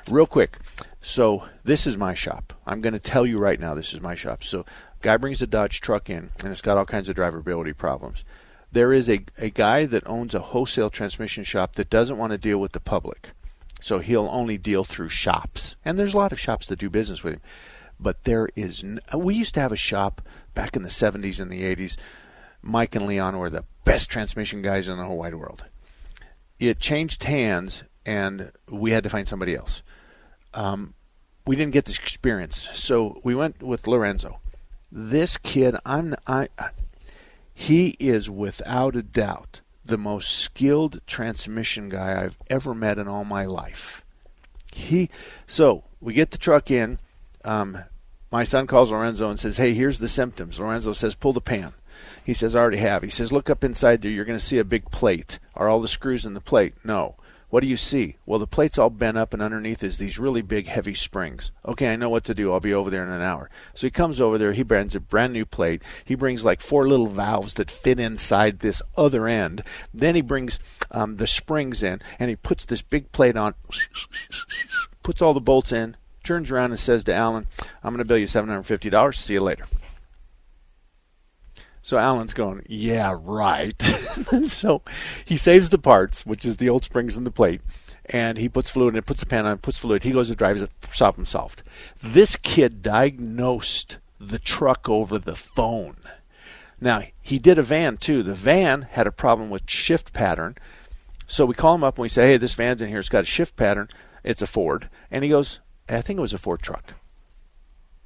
[0.09, 0.57] Real quick.
[1.01, 2.53] So this is my shop.
[2.67, 4.43] I'm going to tell you right now this is my shop.
[4.43, 4.65] So
[5.01, 8.25] guy brings a Dodge truck in and it's got all kinds of drivability problems.
[8.73, 12.37] There is a, a guy that owns a wholesale transmission shop that doesn't want to
[12.37, 13.31] deal with the public.
[13.81, 15.75] So he'll only deal through shops.
[15.83, 17.41] And there's a lot of shops that do business with him.
[17.99, 20.21] But there is, n- we used to have a shop
[20.53, 21.97] back in the 70s and the 80s.
[22.61, 25.65] Mike and Leon were the best transmission guys in the whole wide world.
[26.59, 29.81] It changed hands, and we had to find somebody else.
[30.53, 30.93] Um,
[31.45, 34.39] we didn't get this experience, so we went with Lorenzo.
[34.91, 36.49] This kid, I'm, I,
[37.53, 43.25] he is without a doubt the most skilled transmission guy I've ever met in all
[43.25, 44.03] my life.
[44.73, 45.09] He
[45.47, 46.99] so we get the truck in.
[47.43, 47.83] Um,
[48.31, 51.73] my son calls Lorenzo and says, "Hey, here's the symptoms." Lorenzo says, "Pull the pan."
[52.23, 54.11] He says, "I already have." He says, "Look up inside there.
[54.11, 55.39] You're going to see a big plate.
[55.55, 57.15] Are all the screws in the plate?" No.
[57.51, 58.15] What do you see?
[58.25, 61.51] Well, the plate's all bent up, and underneath is these really big, heavy springs.
[61.65, 62.53] Okay, I know what to do.
[62.53, 63.49] I'll be over there in an hour.
[63.73, 64.53] So he comes over there.
[64.53, 65.83] He brings a brand new plate.
[66.05, 69.65] He brings like four little valves that fit inside this other end.
[69.93, 70.59] Then he brings
[70.91, 73.53] um, the springs in, and he puts this big plate on,
[75.03, 77.47] puts all the bolts in, turns around and says to Alan,
[77.83, 79.13] I'm going to bill you $750.
[79.15, 79.65] See you later.
[81.81, 83.81] So Alan's going, yeah, right.
[84.31, 84.83] and so
[85.25, 87.61] he saves the parts, which is the old springs in the plate,
[88.05, 90.03] and he puts fluid in it, puts the pan on, puts fluid.
[90.03, 91.63] He goes and drives it, problem solved.
[92.01, 95.97] This kid diagnosed the truck over the phone.
[96.79, 98.23] Now, he did a van too.
[98.23, 100.57] The van had a problem with shift pattern.
[101.27, 102.99] So we call him up and we say, hey, this van's in here.
[102.99, 103.87] It's got a shift pattern.
[104.23, 104.89] It's a Ford.
[105.09, 106.95] And he goes, I think it was a Ford truck.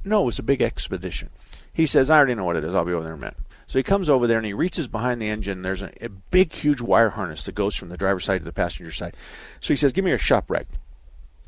[0.03, 1.29] No, it was a big expedition.
[1.73, 2.75] He says, I already know what it is.
[2.75, 3.37] I'll be over there in a minute.
[3.67, 5.61] So he comes over there and he reaches behind the engine.
[5.61, 8.51] There's a, a, big, huge wire harness that goes from the driver's side to the
[8.51, 9.15] passenger side.
[9.59, 10.67] So he says, Give me your shop rag.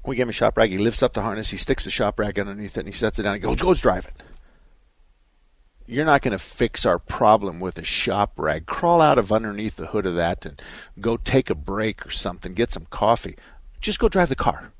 [0.06, 0.72] We give him a shop rag.
[0.72, 1.50] He lifts up the harness.
[1.50, 3.36] He sticks the shop rag underneath it and he sets it down.
[3.36, 4.24] He goes, Goes drive it.
[5.86, 8.66] You're not going to fix our problem with a shop rag.
[8.66, 10.62] Crawl out of underneath the hood of that and
[11.00, 12.54] go take a break or something.
[12.54, 13.38] Get some coffee.
[13.80, 14.74] Just go drive the car.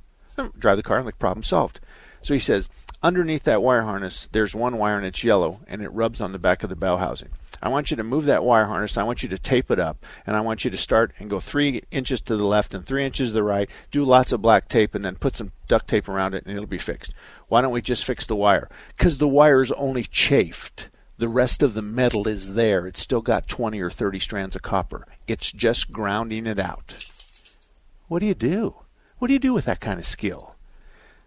[0.60, 1.80] Drive the car and the problem solved.
[2.22, 2.68] So he says,
[3.08, 6.40] underneath that wire harness, there's one wire and it's yellow and it rubs on the
[6.40, 7.30] back of the bell housing.
[7.62, 8.98] I want you to move that wire harness.
[8.98, 11.40] I want you to tape it up and I want you to start and go
[11.40, 13.70] three inches to the left and three inches to the right.
[13.92, 16.68] Do lots of black tape and then put some duct tape around it and it'll
[16.68, 17.14] be fixed.
[17.48, 18.70] Why don't we just fix the wire?
[18.98, 20.90] Because the wire is only chafed.
[21.18, 22.86] The rest of the metal is there.
[22.86, 25.08] It's still got 20 or 30 strands of copper.
[25.28, 27.08] It's just grounding it out.
[28.10, 28.76] What do you do?
[29.18, 30.57] What do you do with that kind of skill?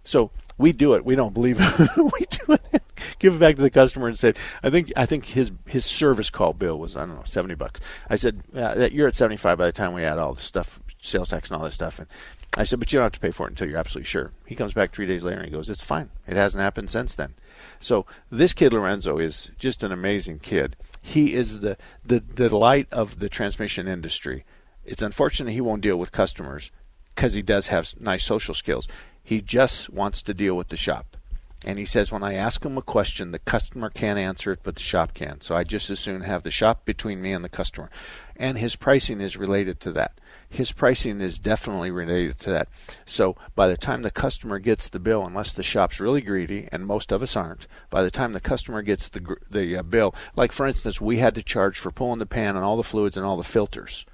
[0.04, 1.04] So we do it.
[1.04, 1.96] We don't believe it.
[1.96, 2.82] we do it.
[3.18, 6.30] Give it back to the customer and said, I think I think his his service
[6.30, 7.80] call bill was I don't know seventy bucks.
[8.08, 10.80] I said uh, you're at seventy five by the time we add all the stuff,
[11.00, 11.98] sales tax and all this stuff.
[11.98, 12.08] And
[12.56, 14.32] I said, but you don't have to pay for it until you're absolutely sure.
[14.44, 16.10] He comes back three days later and he goes, it's fine.
[16.26, 17.34] It hasn't happened since then.
[17.78, 20.76] So this kid Lorenzo is just an amazing kid.
[21.00, 24.44] He is the the, the delight of the transmission industry.
[24.84, 26.70] It's unfortunate he won't deal with customers
[27.14, 28.88] because he does have nice social skills.
[29.30, 31.16] He just wants to deal with the shop.
[31.64, 34.74] And he says, when I ask him a question, the customer can't answer it, but
[34.74, 35.40] the shop can.
[35.40, 37.90] So I just as soon have the shop between me and the customer.
[38.34, 40.18] And his pricing is related to that.
[40.48, 42.70] His pricing is definitely related to that.
[43.04, 46.84] So by the time the customer gets the bill, unless the shop's really greedy, and
[46.84, 50.50] most of us aren't, by the time the customer gets the the uh, bill, like
[50.50, 53.24] for instance, we had to charge for pulling the pan and all the fluids and
[53.24, 54.04] all the filters.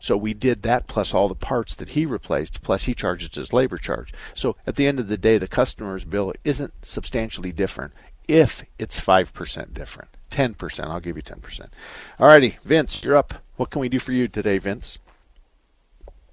[0.00, 3.52] So we did that plus all the parts that he replaced, plus he charges his
[3.52, 4.12] labor charge.
[4.34, 7.92] So at the end of the day, the customer's bill isn't substantially different
[8.28, 10.08] if it's 5% different.
[10.30, 11.68] 10%, I'll give you 10%.
[12.18, 13.34] All righty, Vince, you're up.
[13.56, 14.98] What can we do for you today, Vince?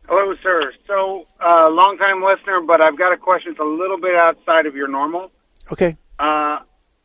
[0.07, 0.71] Hello, sir.
[0.85, 3.51] So, uh, long time listener, but I've got a question.
[3.51, 5.31] It's a little bit outside of your normal.
[5.71, 5.97] Okay.
[6.17, 6.59] Uh,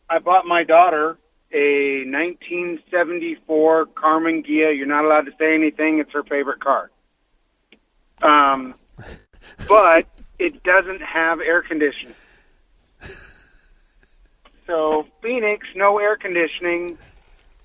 [0.08, 1.18] I bought my daughter
[1.52, 4.76] a 1974 Karmann Ghia.
[4.76, 5.98] You're not allowed to say anything.
[5.98, 6.90] It's her favorite car.
[8.22, 8.74] Um,
[9.68, 10.06] but
[10.38, 12.14] it doesn't have air conditioning.
[14.66, 16.96] So Phoenix, no air conditioning,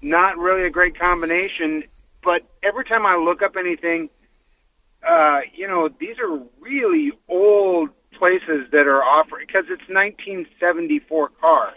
[0.01, 1.83] not really a great combination.
[2.23, 4.09] But every time I look up anything,
[5.07, 11.73] uh, you know, these are really old places that are offering because it's 1974 car.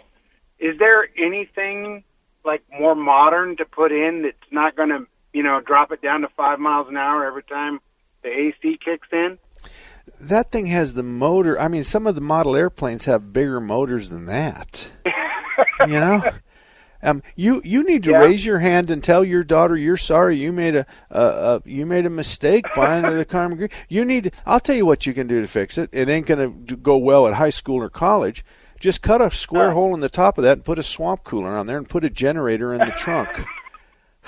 [0.61, 2.03] Is there anything
[2.45, 6.21] like more modern to put in that's not going to, you know, drop it down
[6.21, 7.79] to five miles an hour every time
[8.23, 9.37] the AC kicks in?
[10.19, 11.59] That thing has the motor.
[11.59, 14.91] I mean, some of the model airplanes have bigger motors than that.
[15.79, 16.23] you know.
[17.03, 18.19] Um, you you need to Yeah.
[18.19, 21.83] raise your hand and tell your daughter you're sorry you made a, a, a you
[21.83, 23.69] made a mistake buying the Carmen Green.
[23.89, 24.25] You need.
[24.25, 25.89] To, I'll tell you what you can do to fix it.
[25.91, 28.45] It ain't going to go well at high school or college.
[28.81, 29.73] Just cut a square oh.
[29.73, 32.03] hole in the top of that and put a swamp cooler on there and put
[32.03, 33.45] a generator in the trunk.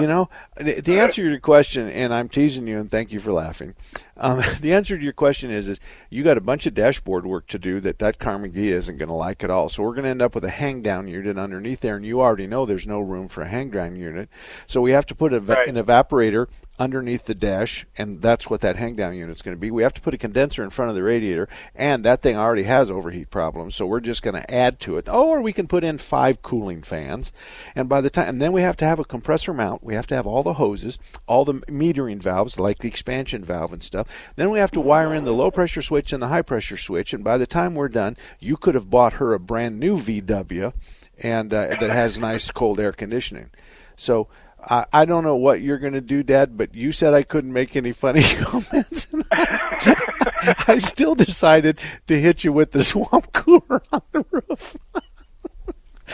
[0.00, 3.20] you know, the, the answer to your question, and I'm teasing you, and thank you
[3.20, 3.74] for laughing.
[4.16, 7.46] Um, the answer to your question is, is you got a bunch of dashboard work
[7.48, 9.68] to do that that Ghia isn't going to like at all.
[9.68, 12.20] So we're going to end up with a hang down unit underneath there, and you
[12.20, 14.28] already know there's no room for a hang down unit.
[14.66, 15.68] So we have to put a, Right.
[15.68, 16.46] an evaporator
[16.78, 19.70] underneath the dash, and that's what that hang down unit's going to be.
[19.70, 22.64] We have to put a condenser in front of the radiator, and that thing already
[22.64, 25.06] has overheat problems, so we're just going to add to it.
[25.08, 27.32] Oh, Or we can put in five cooling fans,
[27.76, 29.84] and by the time, and then we have to have a compressor mount.
[29.84, 33.72] We have to have all the hoses, all the metering valves, like the expansion valve
[33.72, 34.03] and stuff.
[34.36, 37.12] Then we have to wire in the low pressure switch and the high pressure switch,
[37.12, 40.72] and by the time we're done, you could have bought her a brand new VW,
[41.18, 43.50] and uh, that has nice cold air conditioning.
[43.96, 44.28] So
[44.68, 47.52] I, I don't know what you're going to do, Dad, but you said I couldn't
[47.52, 49.06] make any funny comments.
[49.32, 54.76] I still decided to hit you with the swamp cooler on the roof.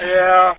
[0.00, 0.54] Yeah.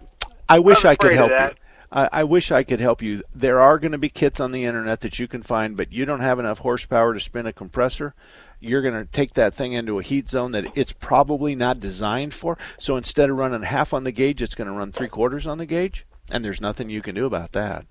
[0.49, 1.60] I wish I'm could help you.
[1.91, 3.23] I, I wish I could help you.
[3.31, 6.05] There are going to be kits on the internet that you can find, but you
[6.05, 8.13] don't have enough horsepower to spin a compressor.
[8.59, 12.33] You're going to take that thing into a heat zone that it's probably not designed
[12.33, 12.57] for.
[12.77, 15.57] So instead of running half on the gauge, it's going to run three quarters on
[15.57, 17.87] the gauge, and there's nothing you can do about that.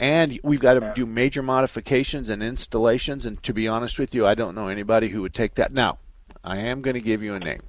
[0.00, 3.26] And we've got to do major modifications and installations.
[3.26, 5.72] And to be honest with you, I don't know anybody who would take that.
[5.72, 5.98] Now,
[6.44, 7.62] I am going to give you a name.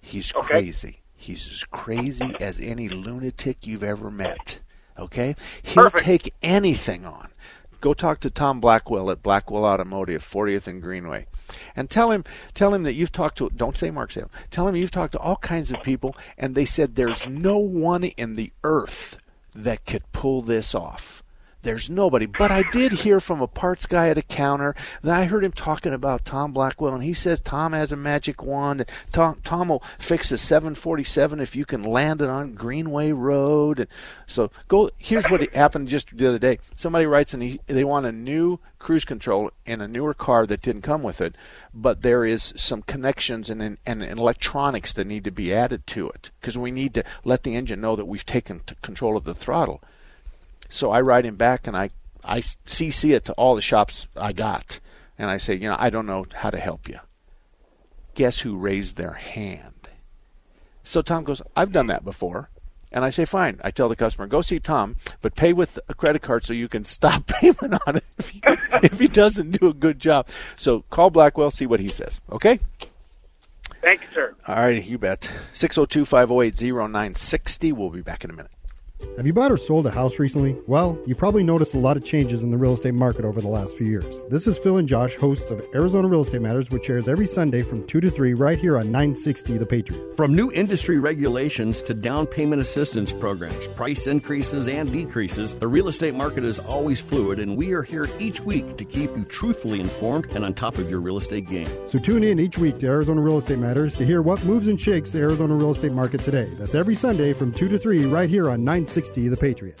[0.00, 1.01] He's crazy.
[1.22, 4.60] He's as crazy as any lunatic you've ever met.
[4.98, 5.36] Okay?
[5.62, 7.28] He'll take anything on.
[7.80, 11.26] Go talk to Tom Blackwell at Blackwell Automotive, 40th and Greenway,
[11.76, 13.50] and tell him tell him that you've talked to.
[13.50, 14.30] Don't say Mark Salem.
[14.50, 18.02] Tell him you've talked to all kinds of people, and they said there's no one
[18.04, 19.16] in the earth
[19.54, 21.22] that could pull this off.
[21.62, 22.26] There's nobody.
[22.26, 25.52] But I did hear from a parts guy at a counter that I heard him
[25.52, 28.80] talking about Tom Blackwell, and he says Tom has a magic wand.
[28.80, 33.80] And Tom, Tom will fix a 747 if you can land it on Greenway Road.
[33.80, 33.88] And
[34.26, 34.90] so go.
[34.98, 36.58] Here's what happened just the other day.
[36.74, 40.60] Somebody writes and he, they want a new cruise control in a newer car that
[40.60, 41.36] didn't come with it,
[41.72, 46.30] but there is some connections and, and, electronics that need to be added to it
[46.40, 49.80] because we need to let the engine know that we've taken control of the throttle.
[50.72, 51.90] So I write him back and I
[52.24, 54.80] I CC it to all the shops I got,
[55.18, 56.98] and I say, you know, I don't know how to help you.
[58.14, 59.88] Guess who raised their hand?
[60.82, 62.48] So Tom goes, I've done that before.
[62.90, 63.58] And I say, fine.
[63.64, 66.68] I tell the customer, go see Tom, but pay with a credit card so you
[66.68, 68.42] can stop payment on it if he,
[68.82, 70.28] if he doesn't do a good job.
[70.56, 72.20] So call Blackwell, see what he says.
[72.30, 72.60] Okay?
[73.80, 74.34] Thank you, sir.
[74.46, 75.30] All right, you bet.
[75.52, 77.72] 602 508 0960.
[77.72, 78.52] We'll be back in a minute.
[79.16, 80.56] Have you bought or sold a house recently?
[80.66, 83.48] Well, you probably noticed a lot of changes in the real estate market over the
[83.48, 84.20] last few years.
[84.30, 87.62] This is Phil and Josh, hosts of Arizona Real Estate Matters, which airs every Sunday
[87.62, 90.16] from 2 to 3 right here on 960 The Patriot.
[90.16, 95.88] From new industry regulations to down payment assistance programs, price increases and decreases, the real
[95.88, 99.80] estate market is always fluid, and we are here each week to keep you truthfully
[99.80, 101.68] informed and on top of your real estate game.
[101.86, 104.80] So tune in each week to Arizona Real Estate Matters to hear what moves and
[104.80, 106.48] shakes the Arizona real estate market today.
[106.58, 109.80] That's every Sunday from 2 to 3 right here on 960 The Patriot.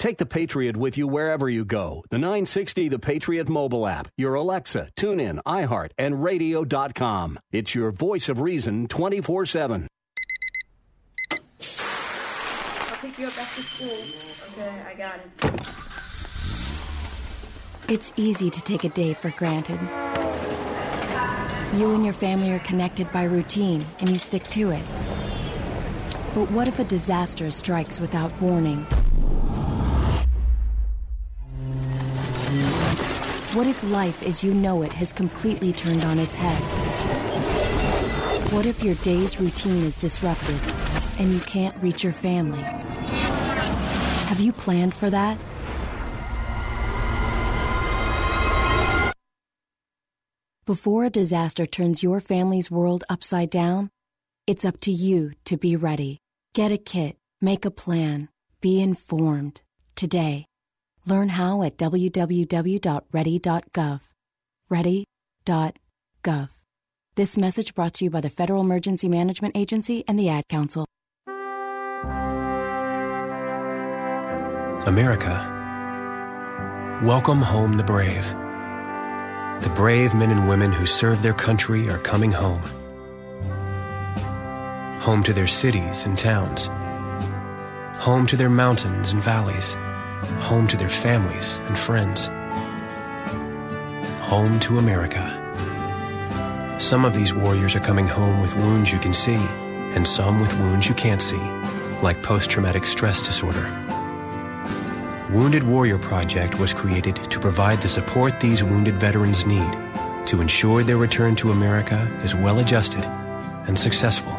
[0.00, 2.02] Take the Patriot with you wherever you go.
[2.10, 7.38] The 960 The Patriot mobile app, your Alexa, TuneIn, iHeart, and radio.com.
[7.52, 9.86] It's your voice of reason 24 7.
[11.30, 11.38] I'll
[12.96, 14.64] pick you up after school.
[14.64, 15.30] Okay, I got it.
[17.88, 19.80] It's easy to take a day for granted.
[21.78, 24.84] You and your family are connected by routine, and you stick to it.
[26.32, 28.84] But what if a disaster strikes without warning?
[33.52, 36.62] What if life as you know it has completely turned on its head?
[38.52, 40.60] What if your day's routine is disrupted
[41.18, 42.62] and you can't reach your family?
[44.28, 45.36] Have you planned for that?
[50.64, 53.90] Before a disaster turns your family's world upside down,
[54.50, 56.18] it's up to you to be ready.
[56.54, 58.28] Get a kit, make a plan,
[58.60, 59.60] be informed
[59.94, 60.44] today.
[61.06, 62.40] Learn how at www.ready.gov.
[64.68, 66.48] Ready.gov.
[67.14, 70.84] This message brought to you by the Federal Emergency Management Agency and the Ad Council.
[74.88, 75.46] America.
[77.04, 78.28] Welcome home the brave.
[79.62, 82.79] The brave men and women who serve their country are coming home.
[85.00, 86.68] Home to their cities and towns.
[88.02, 89.72] Home to their mountains and valleys.
[90.42, 92.28] Home to their families and friends.
[94.20, 95.24] Home to America.
[96.78, 99.36] Some of these warriors are coming home with wounds you can see,
[99.94, 101.40] and some with wounds you can't see,
[102.02, 103.74] like post traumatic stress disorder.
[105.30, 109.72] Wounded Warrior Project was created to provide the support these wounded veterans need
[110.26, 113.04] to ensure their return to America is well adjusted
[113.66, 114.36] and successful.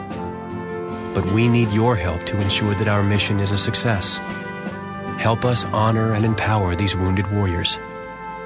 [1.14, 4.18] But we need your help to ensure that our mission is a success.
[5.18, 7.80] Help us honor and empower these wounded warriors.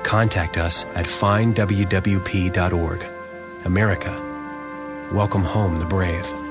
[0.03, 3.05] Contact us at findwwp.org.
[3.65, 6.44] America, welcome home the brave.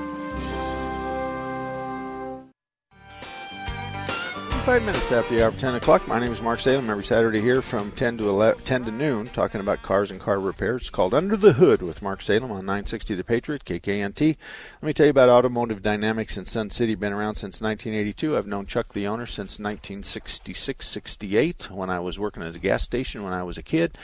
[4.65, 6.07] Five minutes after the hour of 10 o'clock.
[6.07, 6.89] My name is Mark Salem.
[6.89, 10.39] Every Saturday here from 10 to 11, 10 to noon, talking about cars and car
[10.39, 10.81] repairs.
[10.81, 14.37] It's called Under the Hood with Mark Salem on 960 The Patriot, KKNT.
[14.81, 16.95] Let me tell you about Automotive Dynamics in Sun City.
[16.95, 18.35] Been around since 1982.
[18.35, 22.81] I've known Chuck, the owner, since 1966, 68 when I was working at a gas
[22.81, 23.95] station when I was a kid.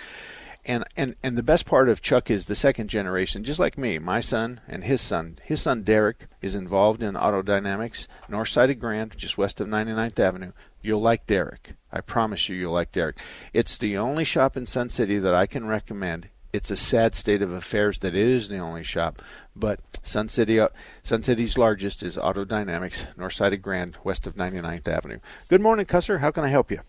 [0.64, 3.97] And, and and the best part of Chuck is the second generation, just like me.
[3.97, 8.70] My son and his son, his son Derek, is involved in auto dynamics, north side
[8.70, 10.51] of Grand, just west of 99th Avenue.
[10.84, 11.74] You'll like Derek.
[11.91, 13.18] I promise you, you'll like Derek.
[13.53, 16.30] It's the only shop in Sun City that I can recommend.
[16.53, 19.22] It's a sad state of affairs that it is the only shop,
[19.55, 20.68] but Sun City, uh,
[21.01, 25.20] Sun City's largest is Auto Dynamics, north side of Grand, west of 99th Avenue.
[25.49, 26.20] Good morning, Cusser.
[26.20, 26.82] How can I help you?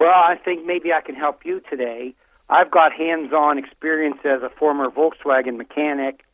[0.00, 2.14] Well, I think maybe I can help you today.
[2.48, 6.24] I've got hands on experience as a former Volkswagen mechanic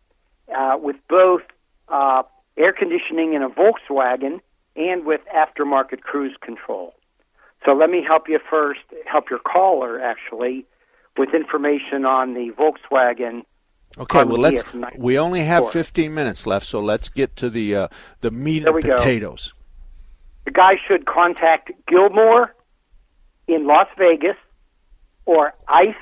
[0.56, 1.42] uh, with both
[1.88, 2.22] uh,
[2.56, 4.40] air conditioning in a Volkswagen
[4.76, 6.94] and with aftermarket cruise control.
[7.64, 10.64] So let me help you first, help your caller actually,
[11.18, 13.42] with information on the Volkswagen.
[13.98, 14.62] Okay, well let's.
[14.96, 17.88] We only have 15 minutes left, so let's get to the uh,
[18.20, 18.94] the meat There and we go.
[18.94, 19.54] potatoes.
[20.44, 22.54] The guy should contact Gilmore
[23.48, 24.36] in Las Vegas
[25.24, 25.94] or ICE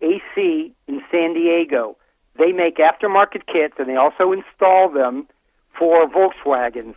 [0.00, 1.96] AC in San Diego.
[2.38, 5.26] They make aftermarket kits and they also install them
[5.78, 6.94] for Volkswagens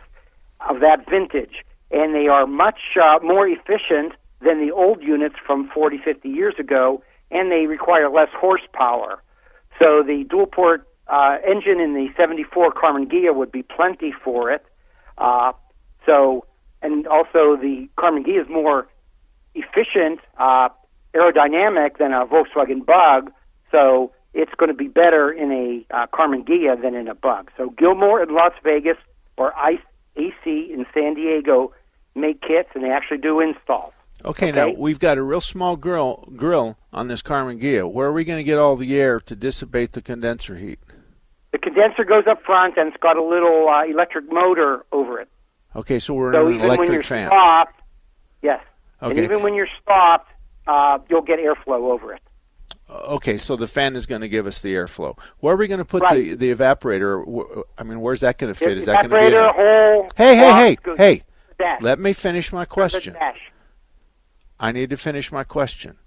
[0.68, 1.64] of that vintage.
[1.90, 6.54] And they are much uh, more efficient than the old units from 40, 50 years
[6.58, 9.22] ago, and they require less horsepower.
[9.80, 14.50] So the dual port uh, engine in the 74 Karmann Ghia would be plenty for
[14.50, 14.64] it.
[15.18, 15.52] Uh,
[16.04, 16.44] so,
[16.82, 18.88] and also the Karmann Ghia is more
[19.56, 20.68] efficient, uh,
[21.14, 23.32] aerodynamic than a Volkswagen Bug.
[23.72, 27.50] So it's going to be better in a uh, Karmann Ghia than in a Bug.
[27.56, 28.98] So Gilmore in Las Vegas
[29.36, 29.80] or ICE
[30.16, 31.72] AC in San Diego
[32.14, 33.92] make kits, and they actually do installs.
[34.24, 37.90] Okay, now we've got a real small grill grill on this Karmann Ghia.
[37.90, 40.80] Where are we going to get all the air to dissipate the condenser heat?
[41.52, 45.28] The condenser goes up front, and it's got a little uh, electric motor over it.
[45.74, 47.28] Okay, so we're so in an even when electric you're fan.
[47.28, 47.80] stopped,
[48.42, 48.60] yes,
[49.00, 50.30] and even when you're stopped,
[50.66, 52.20] uh, you'll get airflow over it.
[52.88, 55.18] Okay, so the fan is going to give us the airflow.
[55.40, 56.36] Where are we going to put Right.
[56.38, 57.62] the, the evaporator?
[57.76, 58.72] I mean, where's that going to fit?
[58.72, 59.34] If Is that going to be?
[59.36, 61.22] evaporator in- hole Hey, hey, hey, hey!
[61.58, 61.78] the.
[61.80, 63.16] Let me finish my question.
[64.58, 65.98] I need to finish my question.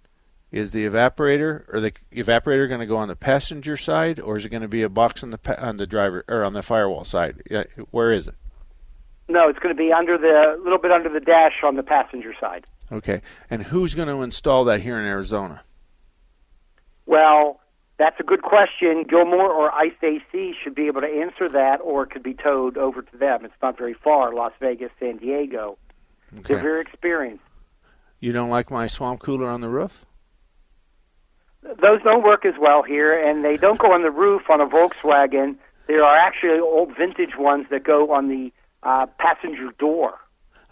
[0.52, 4.46] Is the evaporator or the evaporator going to go on the passenger side, or is
[4.46, 6.64] it going to be a box on the pa- on the driver or on the
[6.64, 7.44] firewall side?
[7.92, 8.34] Where is it?
[9.28, 12.34] No, it's going to be under the little bit under the dash on the passenger
[12.40, 12.66] side.
[12.92, 15.62] Okay, and who's going to install that here in Arizona?
[17.06, 17.60] Well,
[17.98, 19.04] that's a good question.
[19.08, 22.78] Gilmore or ICE AC should be able to answer that, or it could be towed
[22.78, 23.46] over to them.
[23.46, 25.78] It's not very far, Las Vegas, San Diego.
[26.32, 27.44] They're very experienced.
[28.20, 30.06] You don't like my swamp cooler on the roof?
[31.62, 34.66] Those don't work as well here, and they don't go on the roof on a
[34.66, 35.58] Volkswagen.
[35.88, 38.52] There are actually old vintage ones that go on the
[38.84, 40.20] uh, passenger door.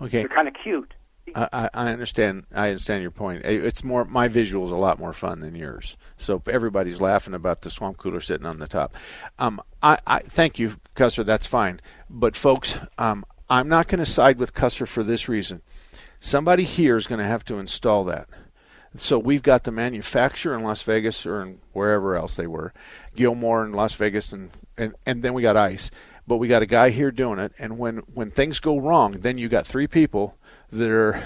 [0.01, 0.19] Okay.
[0.19, 0.93] They're kind of cute.
[1.35, 2.45] I, I- understand.
[2.53, 3.45] I understand your point.
[3.45, 5.97] It's more my visual's a lot more fun than yours.
[6.17, 8.95] So everybody's laughing about the swamp cooler sitting on the top.
[9.39, 11.25] Um, I, I thank you, Cusser.
[11.25, 11.79] That's fine.
[12.09, 15.61] But folks, um, I'm not going to side with Cusser for this reason.
[16.19, 18.27] Somebody here is going to have to install that.
[18.95, 22.73] So we've got the manufacturer in Las Vegas or in wherever else they were,
[23.15, 25.91] Gilmore in Las Vegas, and, and, and then we got ICE.
[26.25, 29.37] But we got a guy here doing it, and when, when things go wrong, then
[29.37, 30.35] you got three people
[30.71, 31.23] that are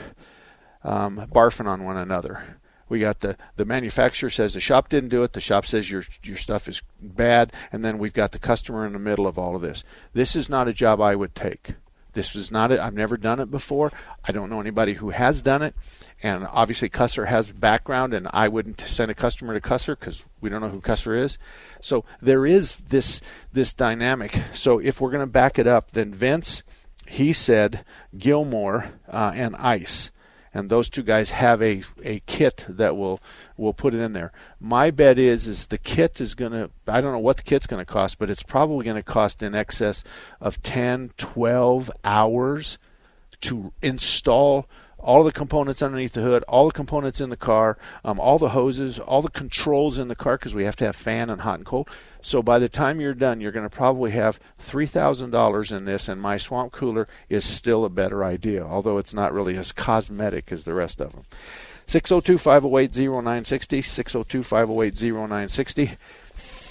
[0.83, 2.57] um, barfing on one another.
[2.89, 5.31] We got the, the manufacturer says the shop didn't do it.
[5.31, 8.91] The shop says your your stuff is bad, and then we've got the customer in
[8.91, 9.85] the middle of all of this.
[10.11, 11.75] This is not a job I would take.
[12.13, 12.79] This is not it.
[12.79, 13.91] I've never done it before.
[14.25, 15.73] I don't know anybody who has done it,
[16.21, 20.49] and obviously Cusser has background, and I wouldn't send a customer to Cusser because we
[20.49, 21.37] don't know who Cusser is.
[21.79, 23.21] So there is this
[23.53, 24.37] this dynamic.
[24.51, 26.63] So if we're going to back it up, then Vince,
[27.11, 27.83] he said
[28.17, 30.11] Gilmore uh, and Ice
[30.53, 33.21] and those two guys have a, a kit that will
[33.57, 34.31] will put it in there.
[34.59, 37.85] My bet is is the kit is to I don't know what the kit's to
[37.85, 40.03] cost, but it's probably to cost in excess
[40.39, 42.77] of 10, 12 hours
[43.41, 48.19] to install all the components underneath the hood, all the components in the car, um,
[48.19, 51.29] all the hoses, all the controls in the car because we have to have fan
[51.29, 51.89] and hot and cold.
[52.21, 55.85] So by the time you're done, you're going to probably have three thousand dollars in
[55.85, 59.71] this, and my swamp cooler is still a better idea, although it's not really as
[59.71, 61.23] cosmetic as the rest of them.
[61.87, 65.97] 602-508-0960, 602-508-0960.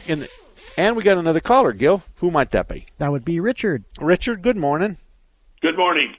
[0.09, 0.29] In the,
[0.77, 2.03] and we got another caller, Gil.
[2.17, 2.87] Who might that be?
[2.99, 3.85] That would be Richard.
[4.01, 4.99] Richard, good morning.
[5.61, 6.15] Good morning.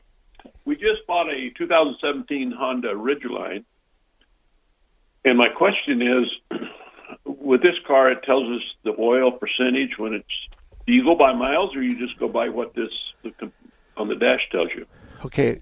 [0.65, 3.63] We just bought a 2017 Honda Ridgeline,
[5.25, 6.59] and my question is,
[7.41, 10.25] with this car, it tells us the oil percentage when it's.
[10.87, 12.89] Do you go by miles, or you just go by what this
[13.23, 13.51] the,
[13.97, 14.85] on the dash tells you?
[15.23, 15.61] Okay,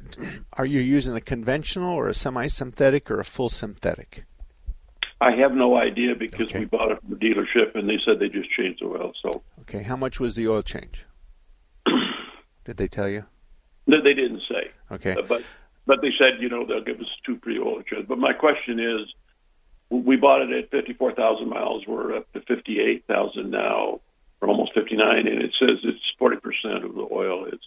[0.54, 4.24] are you using a conventional or a semi-synthetic or a full synthetic?
[5.20, 8.30] I have no idea because we bought it from the dealership, and they said they
[8.30, 9.12] just changed the oil.
[9.22, 11.06] So Okay, how much was the oil change?
[12.66, 13.26] Did they tell you?
[13.88, 14.72] no, they didn't say.
[14.92, 15.12] Okay.
[15.14, 15.44] Uh, but
[15.86, 18.08] but they said you know they'll give us two pre-oil changes.
[18.08, 19.14] But my question is,
[19.90, 21.84] we bought it at fifty four thousand miles.
[21.88, 24.02] We're up to fifty eight thousand now,
[24.42, 27.60] or almost fifty nine, and it says it's forty percent of the oil is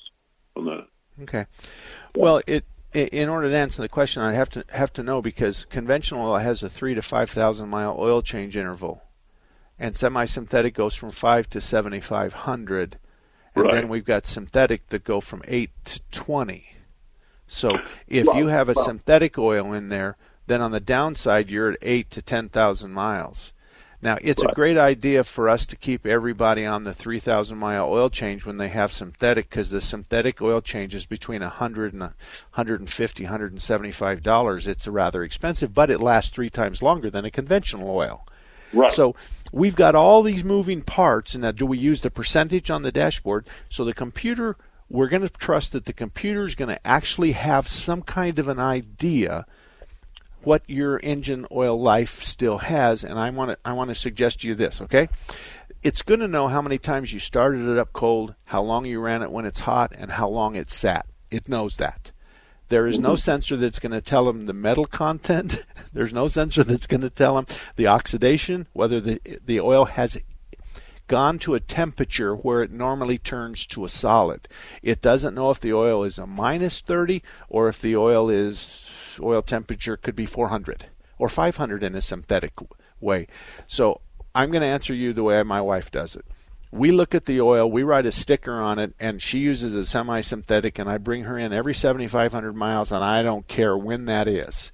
[0.54, 0.86] from the.
[1.22, 1.46] Okay.
[2.14, 2.64] Well, it
[2.94, 6.38] in order to answer the question, I have to have to know because conventional oil
[6.38, 9.02] has a three to five thousand mile oil change interval,
[9.78, 12.98] and semi-synthetic goes from five to seventy-five hundred,
[13.54, 16.68] and then we've got synthetic that go from eight to twenty.
[17.46, 20.16] So if you have a Well- synthetic oil in there,
[20.52, 23.54] then on the downside you're at eight to ten thousand miles.
[24.02, 28.10] Now it's a great idea for us to keep everybody on the 3,000 mile oil
[28.10, 33.22] change when they have synthetic because the synthetic oil change is between 100 and 150,
[33.22, 34.66] 175 dollars.
[34.66, 38.26] It's a rather expensive, but it lasts three times longer than a conventional oil.
[38.72, 38.92] Right.
[38.92, 39.14] So
[39.52, 42.90] we've got all these moving parts, and now do we use the percentage on the
[42.90, 43.46] dashboard?
[43.68, 44.56] So the computer,
[44.88, 48.48] we're going to trust that the computer is going to actually have some kind of
[48.48, 49.46] an idea
[50.44, 54.40] what your engine oil life still has, and I want to I want to suggest
[54.40, 55.08] to you this, okay?
[55.82, 59.00] It's going to know how many times you started it up cold, how long you
[59.00, 61.06] ran it when it's hot, and how long it sat.
[61.30, 62.12] It knows that.
[62.68, 63.16] There is no mm-hmm.
[63.16, 65.66] sensor that's going to tell them the metal content.
[65.92, 70.18] There's no sensor that's going to tell them the oxidation, whether the the oil has
[71.12, 74.48] gone to a temperature where it normally turns to a solid.
[74.82, 79.18] It doesn't know if the oil is a minus 30 or if the oil is
[79.20, 80.86] oil temperature could be 400
[81.18, 82.54] or 500 in a synthetic
[82.98, 83.26] way.
[83.66, 84.00] So
[84.34, 86.24] I'm going to answer you the way my wife does it.
[86.70, 89.84] We look at the oil, we write a sticker on it, and she uses a
[89.84, 94.06] semi synthetic, and I bring her in every 7,500 miles, and I don't care when
[94.06, 94.72] that is.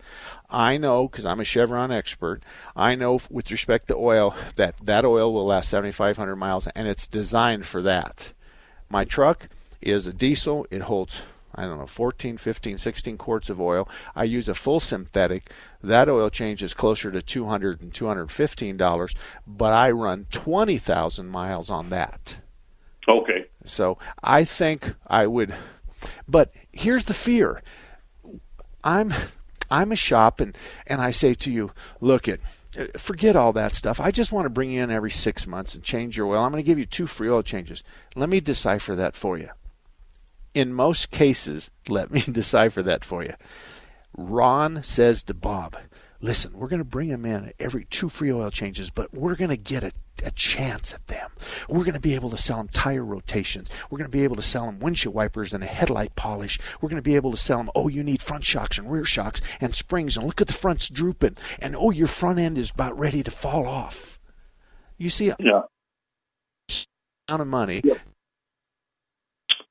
[0.50, 2.42] I know, because I'm a Chevron expert,
[2.74, 7.06] I know with respect to oil that that oil will last 7,500 miles, and it's
[7.06, 8.32] designed for that.
[8.88, 9.48] My truck
[9.82, 11.22] is a diesel, it holds
[11.54, 13.88] I don't know, 14, 15, 16 quarts of oil.
[14.14, 15.50] I use a full synthetic.
[15.82, 21.68] That oil change is closer to 200 and 215 dollars, but I run 20,000 miles
[21.68, 22.36] on that.
[23.08, 23.46] Okay.
[23.64, 25.52] So I think I would,
[26.28, 27.60] but here's the fear.
[28.84, 29.12] I'm,
[29.70, 30.56] I'm a shop, and
[30.86, 32.40] and I say to you, look it.
[32.78, 34.00] Uh, forget all that stuff.
[34.00, 36.42] I just want to bring you in every six months and change your oil.
[36.42, 37.82] I'm going to give you two free oil changes.
[38.14, 39.48] Let me decipher that for you
[40.58, 43.34] in most cases, let me decipher that for you.
[44.16, 45.76] Ron says to Bob,
[46.20, 49.50] listen, we're going to bring them in every two free oil changes, but we're going
[49.50, 49.92] to get a,
[50.24, 51.30] a chance at them.
[51.68, 53.70] We're going to be able to sell them tire rotations.
[53.90, 56.58] We're going to be able to sell them windshield wipers and a headlight polish.
[56.80, 59.04] We're going to be able to sell them, oh, you need front shocks and rear
[59.04, 62.70] shocks and springs, and look at the front's drooping, and oh, your front end is
[62.70, 64.18] about ready to fall off.
[64.96, 65.62] You see, yeah.
[67.28, 67.82] amount of money.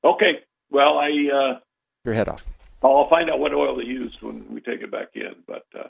[0.04, 0.40] Okay.
[0.70, 1.58] Well, I uh,
[2.04, 2.46] Your head off.
[2.82, 5.34] I'll find out what oil they used when we take it back in.
[5.46, 5.88] But uh,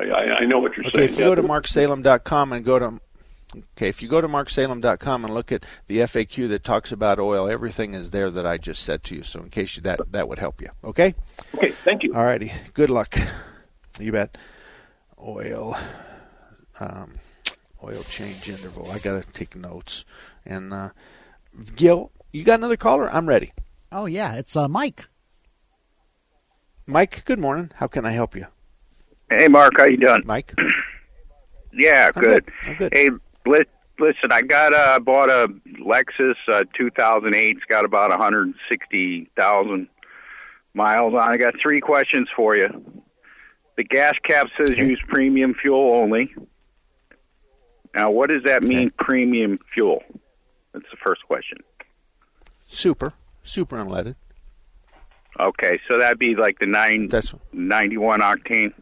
[0.00, 1.12] I, I I know what you're Okay, saying.
[1.12, 3.00] if you go to marksalem.com and go to
[3.76, 7.48] Okay, if you go to marksalem.com and look at the FAQ that talks about oil,
[7.48, 9.22] everything is there that I just said to you.
[9.24, 10.68] So in case you, that that would help you.
[10.84, 11.14] Okay?
[11.56, 12.14] Okay, thank you.
[12.14, 12.52] All righty.
[12.74, 13.18] Good luck.
[13.98, 14.38] You bet.
[15.20, 15.76] Oil
[16.78, 17.14] um,
[17.82, 18.90] oil change interval.
[18.90, 20.04] I got to take notes.
[20.46, 20.90] And uh,
[21.76, 23.10] Gil, you got another caller?
[23.12, 23.52] I'm ready.
[23.92, 25.06] Oh yeah, it's uh, Mike.
[26.86, 27.70] Mike, good morning.
[27.76, 28.46] How can I help you?
[29.30, 30.22] Hey, Mark, how you doing?
[30.26, 30.54] Mike.
[31.72, 32.44] Yeah, I'm good.
[32.46, 32.52] good.
[32.64, 32.92] I'm good.
[32.92, 33.10] Hey,
[33.46, 35.46] listen, I got uh, bought a
[35.80, 37.56] Lexus uh, 2008.
[37.56, 39.88] It's got about 160,000
[40.74, 41.20] miles on.
[41.20, 41.32] it.
[41.32, 43.02] I got three questions for you.
[43.76, 46.34] The gas cap says use premium fuel only.
[47.94, 50.02] Now, what does that mean, premium fuel?
[50.72, 51.58] That's the first question.
[52.66, 53.12] Super.
[53.44, 54.16] Super unleaded.
[55.38, 58.72] Okay, so that'd be like the nine That's 91 octane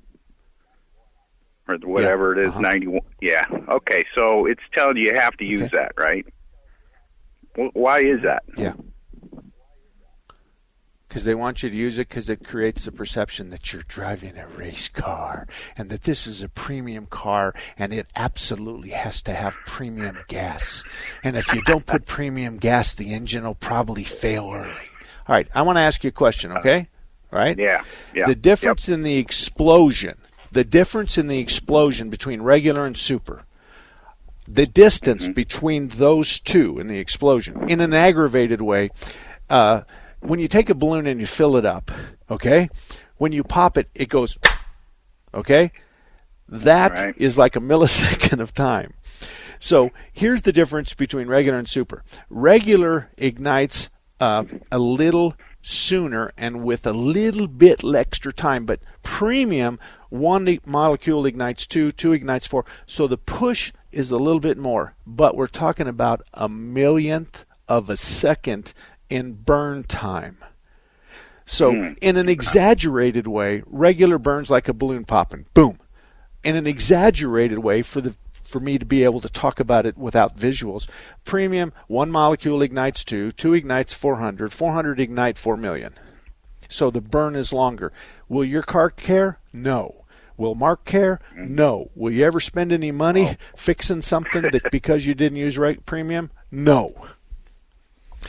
[1.69, 2.61] or whatever it is, uh-huh.
[2.61, 3.01] 91.
[3.21, 3.43] Yeah.
[3.69, 6.25] Okay, so it's telling you you have to use that, right?
[7.57, 8.43] Wh- Why is that?
[8.57, 8.73] Yeah.
[11.09, 14.37] Because they want you to use it because it creates the perception that you're driving
[14.37, 19.33] a race car and that this is a premium car and it absolutely has to
[19.33, 20.85] have premium gas.
[21.25, 24.69] And if you don't put premium gas, the engine will probably fail early.
[25.27, 26.89] All right, I want to ask you a question, okay?
[27.33, 27.59] All right?
[27.59, 27.83] Yeah.
[28.14, 28.27] Yeah.
[28.27, 30.19] The difference in the explosion,
[30.53, 33.44] the difference in the explosion between regular and super,
[34.46, 35.32] the distance Mm-hmm.
[35.32, 38.90] between those two in the explosion, in an aggravated way,
[39.51, 39.82] uh,
[40.20, 41.90] when you take a balloon and you fill it up,
[42.30, 42.68] okay,
[43.18, 44.38] when you pop it, it goes,
[45.34, 45.70] okay?
[46.49, 48.94] That is like a millisecond of time.
[49.61, 52.05] So here's the difference between regular and super.
[52.30, 53.90] Regular ignites
[54.20, 55.34] uh, a little
[55.69, 62.12] sooner and with a little bit extra time, but premium, one molecule ignites two, two
[62.12, 62.64] ignites four.
[62.87, 67.91] So the push is a little bit more, but we're talking about a millionth of
[67.91, 68.73] a second
[69.11, 70.39] in burn time.
[71.45, 71.93] So, Hmm.
[72.03, 75.47] in an exaggerated way, regular burns like a balloon popping.
[75.55, 75.79] Boom.
[76.45, 78.14] In an exaggerated way, for the
[78.49, 80.88] for me to be able to talk about it without visuals,
[81.24, 85.94] premium one molecule ignites two, two ignites 400, 400 ignite 4 million.
[86.68, 87.92] So the burn is longer.
[88.28, 89.38] Will your car care?
[89.53, 90.05] No.
[90.36, 91.20] Will Mark care?
[91.36, 91.90] No.
[91.94, 96.30] Will you ever spend any money fixing something that because you didn't use right premium?
[96.51, 96.94] No.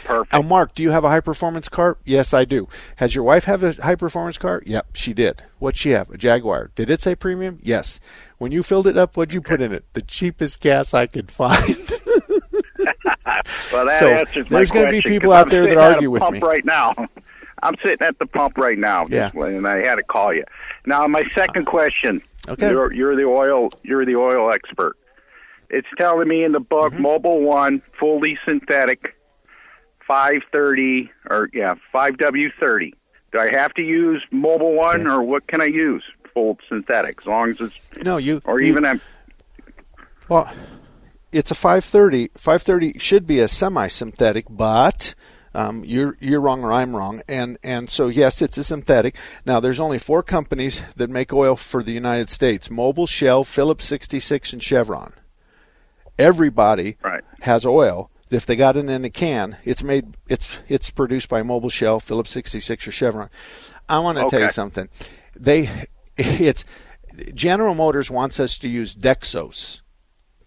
[0.03, 0.33] Perfect.
[0.33, 1.97] Now, Mark, do you have a high performance car?
[2.05, 2.67] Yes, I do.
[2.97, 4.61] Has your wife have a high performance car?
[4.65, 5.43] Yep, she did.
[5.59, 6.09] What'd she have?
[6.09, 6.71] A Jaguar.
[6.75, 7.59] Did it say premium?
[7.61, 7.99] Yes.
[8.39, 9.85] When you filled it up, what'd you put in it?
[9.93, 11.63] The cheapest gas I could find.
[13.71, 15.91] Well, that So, answers my there's gonna be people out I'm there that sitting at
[15.91, 16.39] a argue with pump me.
[16.39, 16.93] right now.
[17.63, 19.29] I'm sitting at the pump right now, Yeah.
[19.35, 20.43] and I had to call you.
[20.85, 22.21] Now, my second question.
[22.47, 22.69] Okay.
[22.69, 23.69] You're, you're the oil.
[23.83, 24.97] You're the oil expert.
[25.69, 27.05] It's telling me in the book, Mm-hmm.
[27.05, 29.15] Mobil 1, fully synthetic,
[30.07, 32.93] 530 or yeah, 5W30.
[33.31, 36.03] Do I have to use Mobil 1, or what can I use?
[36.39, 39.01] Full synthetic, as long as it's no, you or you- even a
[40.29, 40.49] Well,
[41.33, 42.29] it's a 530.
[42.37, 45.15] 530 should be a semi-synthetic, but
[45.53, 47.21] um, you're you're wrong or I'm wrong.
[47.27, 49.17] And and so yes, it's a synthetic.
[49.45, 53.83] Now there's only four companies that make oil for the United States: Mobil, Shell, Phillips
[53.83, 55.11] 66, and Chevron.
[56.17, 57.23] Everybody right.
[57.41, 58.11] has oil.
[58.29, 61.99] If they got it in a can, it's made it's it's produced by Mobil, Shell,
[61.99, 63.29] Phillips 66, or Chevron.
[63.89, 64.87] I want to tell you something.
[65.35, 65.87] They
[66.39, 66.65] it's
[67.33, 69.81] General Motors wants us to use Dexos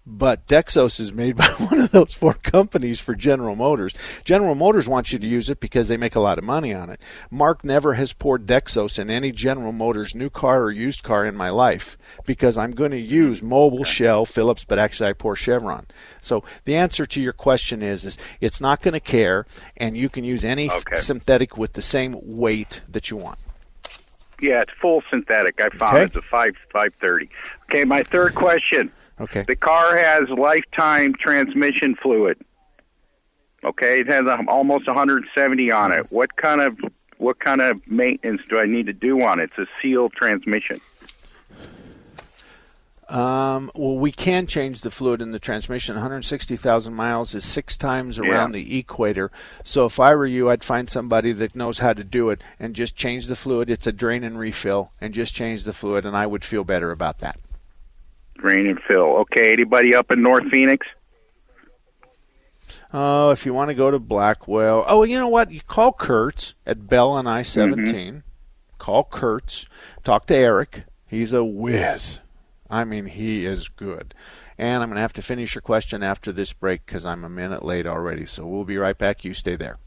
[0.04, 3.94] but Dexos is made by one of those four companies for General Motors.
[4.24, 6.90] General Motors wants you to use it because they make a lot of money on
[6.90, 7.00] it.
[7.30, 11.36] Mark never has poured Dexos in any General Motors new car or used car in
[11.36, 11.96] my life
[12.26, 15.86] because I'm going to use Mobil, Shell, Phillips, but actually I pour Chevron.
[16.20, 19.46] So the answer to your question is is it's not going to care
[19.76, 20.96] and you can use any Okay.
[20.96, 23.38] synthetic with the same weight that you want.
[24.42, 25.60] Yeah, it's full synthetic.
[25.60, 26.04] I found Okay.
[26.06, 27.28] it's a five five thirty.
[27.70, 28.90] Okay, my third question.
[29.20, 29.44] Okay.
[29.46, 32.38] The car has lifetime transmission fluid.
[33.64, 36.10] Okay, it has um, almost 170 on it.
[36.10, 36.76] What kind of
[37.18, 39.50] what kind of maintenance do I need to do on it?
[39.56, 40.80] It's a sealed transmission.
[43.12, 45.96] Um, well, we can change the fluid in the transmission.
[45.96, 49.30] 160,000 miles is six times around the equator.
[49.64, 52.74] So if I were you, I'd find somebody that knows how to do it and
[52.74, 53.68] just change the fluid.
[53.68, 56.90] It's a drain and refill, and just change the fluid, and I would feel better
[56.90, 57.38] about that.
[58.38, 59.18] Drain and fill.
[59.18, 60.86] Okay, anybody up in North Phoenix?
[62.94, 64.86] Oh, if you want to go to Blackwell.
[64.88, 65.50] Oh, you know what?
[65.50, 68.22] You call Kurtz at Bell and I 17.
[68.78, 69.66] Call Kurtz.
[70.02, 70.84] Talk to Eric.
[71.06, 72.20] He's a whiz.
[72.72, 74.14] I mean, he is good.
[74.56, 77.28] And I'm going to have to finish your question after this break because I'm a
[77.28, 78.24] minute late already.
[78.24, 79.24] So we'll be right back.
[79.24, 79.78] You stay there.